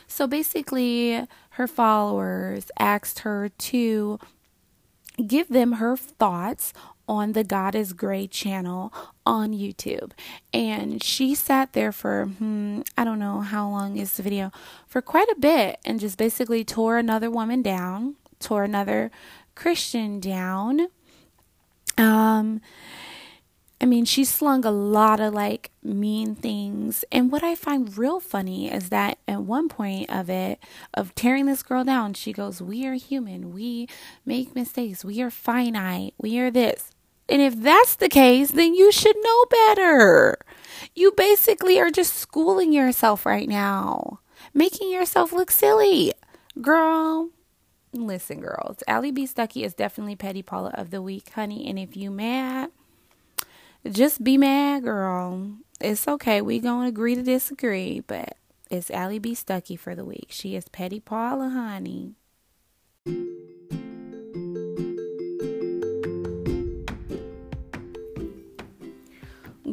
So 0.07 0.27
basically, 0.27 1.27
her 1.51 1.67
followers 1.67 2.71
asked 2.79 3.21
her 3.21 3.49
to 3.49 4.19
give 5.27 5.49
them 5.49 5.73
her 5.73 5.97
thoughts 5.97 6.73
on 7.09 7.33
the 7.33 7.45
God 7.45 7.75
is 7.75 7.93
Gray 7.93 8.27
channel 8.27 8.93
on 9.27 9.53
YouTube. 9.53 10.13
And 10.53 11.03
she 11.03 11.35
sat 11.35 11.73
there 11.73 11.93
for, 11.93 12.27
hmm, 12.27 12.81
I 12.97 13.05
don't 13.05 13.19
know 13.19 13.41
how 13.41 13.69
long 13.69 13.97
is 13.97 14.15
the 14.15 14.23
video, 14.23 14.53
for 14.87 15.03
quite 15.03 15.29
a 15.29 15.37
bit 15.39 15.79
and 15.85 16.01
just 16.01 16.17
basically 16.17 16.65
tore 16.65 16.99
another 16.99 17.31
woman 17.31 17.63
down, 17.63 18.15
tore 18.39 18.65
another 18.65 19.11
Christian 19.55 20.21
down. 20.21 20.89
Um, 21.99 22.61
I 23.83 23.85
mean, 23.85 24.05
she 24.05 24.25
slung 24.25 24.65
a 24.65 24.71
lot 24.71 25.19
of 25.19 25.35
like 25.35 25.73
mean 25.83 26.37
things. 26.37 27.05
And 27.11 27.33
what 27.33 27.43
I 27.43 27.57
find 27.57 27.99
real 27.99 28.21
funny 28.21 28.73
is 28.73 28.91
that 28.91 29.19
at 29.27 29.43
one 29.43 29.69
point 29.69 30.09
of 30.09 30.31
it, 30.31 30.61
of 30.95 31.17
tearing 31.17 31.47
this 31.47 31.65
girl 31.65 31.83
down, 31.83 32.15
she 32.15 32.33
goes, 32.33 32.63
We 32.63 32.87
are 32.87 32.95
human. 32.95 33.53
We 33.53 33.89
make 34.25 34.55
mistakes. 34.55 35.05
We 35.05 35.21
are 35.21 35.31
finite. 35.31 36.15
We 36.17 36.39
are 36.39 36.51
this. 36.51 36.93
And 37.29 37.43
if 37.43 37.57
that's 37.61 37.97
the 37.97 38.09
case, 38.09 38.53
then 38.53 38.75
you 38.75 38.93
should 38.93 39.17
know 39.21 39.45
better. 39.51 40.39
You 40.95 41.13
basically 41.17 41.81
are 41.81 41.91
just 41.91 42.15
schooling 42.15 42.73
yourself 42.73 43.27
right 43.27 43.49
now, 43.49 44.21
making 44.55 44.93
yourself 44.93 45.33
look 45.33 45.51
silly. 45.51 46.13
Girl, 46.61 47.31
listen, 47.93 48.41
girls. 48.41 48.83
Allie 48.87 49.11
B. 49.11 49.27
Stuckey 49.27 49.65
is 49.65 49.75
definitely 49.75 50.15
Petty 50.15 50.43
Paula 50.43 50.71
of 50.75 50.91
the 50.91 51.03
week, 51.03 51.31
honey. 51.31 51.67
And 51.69 51.79
if 51.79 51.97
you 51.97 52.11
mad, 52.11 52.71
just 53.91 54.23
be 54.23 54.39
mad, 54.39 54.85
girl. 54.85 55.57
It's 55.81 56.07
okay. 56.07 56.41
We 56.41 56.61
gonna 56.61 56.89
agree 56.89 57.15
to 57.15 57.23
disagree, 57.23 58.01
but 58.01 58.37
it's 58.71 58.91
Allie 58.91 59.19
B. 59.19 59.35
Stuckey 59.35 59.79
for 59.79 59.95
the 59.95 60.05
week. 60.05 60.27
She 60.29 60.55
is 60.55 60.69
Petty 60.69 61.01
Paula, 61.01 61.49
honey. 61.49 62.15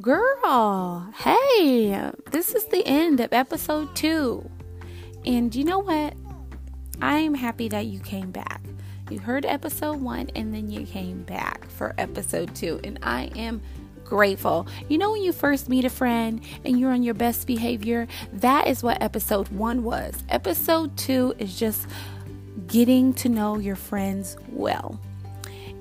Girl, 0.02 1.14
hey, 1.18 2.12
this 2.32 2.56
is 2.56 2.66
the 2.66 2.84
end 2.86 3.20
of 3.20 3.34
episode 3.34 3.96
two. 3.96 4.50
And 5.26 5.54
you 5.54 5.66
know 5.66 5.80
what? 5.80 6.14
I 7.02 7.18
am 7.20 7.34
happy 7.34 7.68
that 7.70 7.86
you 7.86 8.00
came 8.00 8.32
back. 8.32 8.62
You 9.10 9.20
heard 9.20 9.46
episode 9.46 10.02
one 10.02 10.30
and 10.36 10.54
then 10.54 10.70
you 10.70 10.86
came 10.86 11.24
back 11.24 11.70
for 11.70 11.94
episode 11.98 12.56
two. 12.56 12.80
And 12.84 13.00
I 13.04 13.26
am 13.36 13.62
grateful. 14.10 14.68
You 14.90 14.98
know, 14.98 15.12
when 15.12 15.22
you 15.22 15.32
first 15.32 15.70
meet 15.70 15.86
a 15.86 15.90
friend 15.90 16.42
and 16.66 16.80
you're 16.80 16.92
on 16.92 17.04
your 17.04 17.14
best 17.14 17.48
behavior, 17.48 18.08
that 18.34 18.68
is 18.68 18.84
what 18.84 19.02
episode 19.02 19.48
one 19.50 19.84
was. 19.84 20.24
Episode 20.30 20.98
two 20.98 21.36
is 21.38 21.58
just 21.58 21.88
getting 22.68 23.14
to 23.14 23.30
know 23.30 23.58
your 23.58 23.76
friends 23.76 24.36
well. 24.52 25.00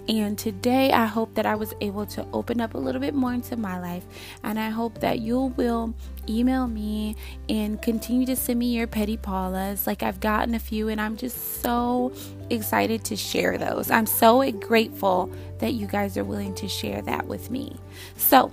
And 0.08 0.38
today, 0.38 0.90
I 0.90 1.04
hope 1.04 1.34
that 1.34 1.44
I 1.44 1.54
was 1.54 1.74
able 1.82 2.06
to 2.06 2.26
open 2.32 2.62
up 2.62 2.72
a 2.72 2.78
little 2.78 3.00
bit 3.00 3.14
more 3.14 3.34
into 3.34 3.56
my 3.56 3.78
life. 3.78 4.06
And 4.42 4.58
I 4.58 4.70
hope 4.70 5.00
that 5.00 5.18
you 5.18 5.52
will 5.58 5.94
email 6.26 6.66
me 6.66 7.14
and 7.48 7.80
continue 7.82 8.24
to 8.26 8.34
send 8.34 8.58
me 8.58 8.74
your 8.74 8.86
petty 8.86 9.18
Paulas. 9.18 9.86
Like 9.86 10.02
I've 10.02 10.18
gotten 10.18 10.54
a 10.54 10.58
few, 10.58 10.88
and 10.88 10.98
I'm 10.98 11.18
just 11.18 11.60
so 11.60 12.12
excited 12.48 13.04
to 13.04 13.16
share 13.16 13.58
those. 13.58 13.90
I'm 13.90 14.06
so 14.06 14.50
grateful 14.52 15.30
that 15.58 15.74
you 15.74 15.86
guys 15.86 16.16
are 16.16 16.24
willing 16.24 16.54
to 16.54 16.68
share 16.68 17.02
that 17.02 17.26
with 17.26 17.50
me. 17.50 17.76
So, 18.16 18.50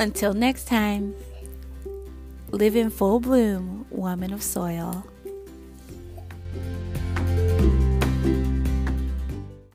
until 0.00 0.34
next 0.34 0.64
time, 0.64 1.14
live 2.50 2.74
in 2.74 2.90
full 2.90 3.20
bloom, 3.20 3.86
woman 3.90 4.32
of 4.32 4.42
soil. 4.42 5.06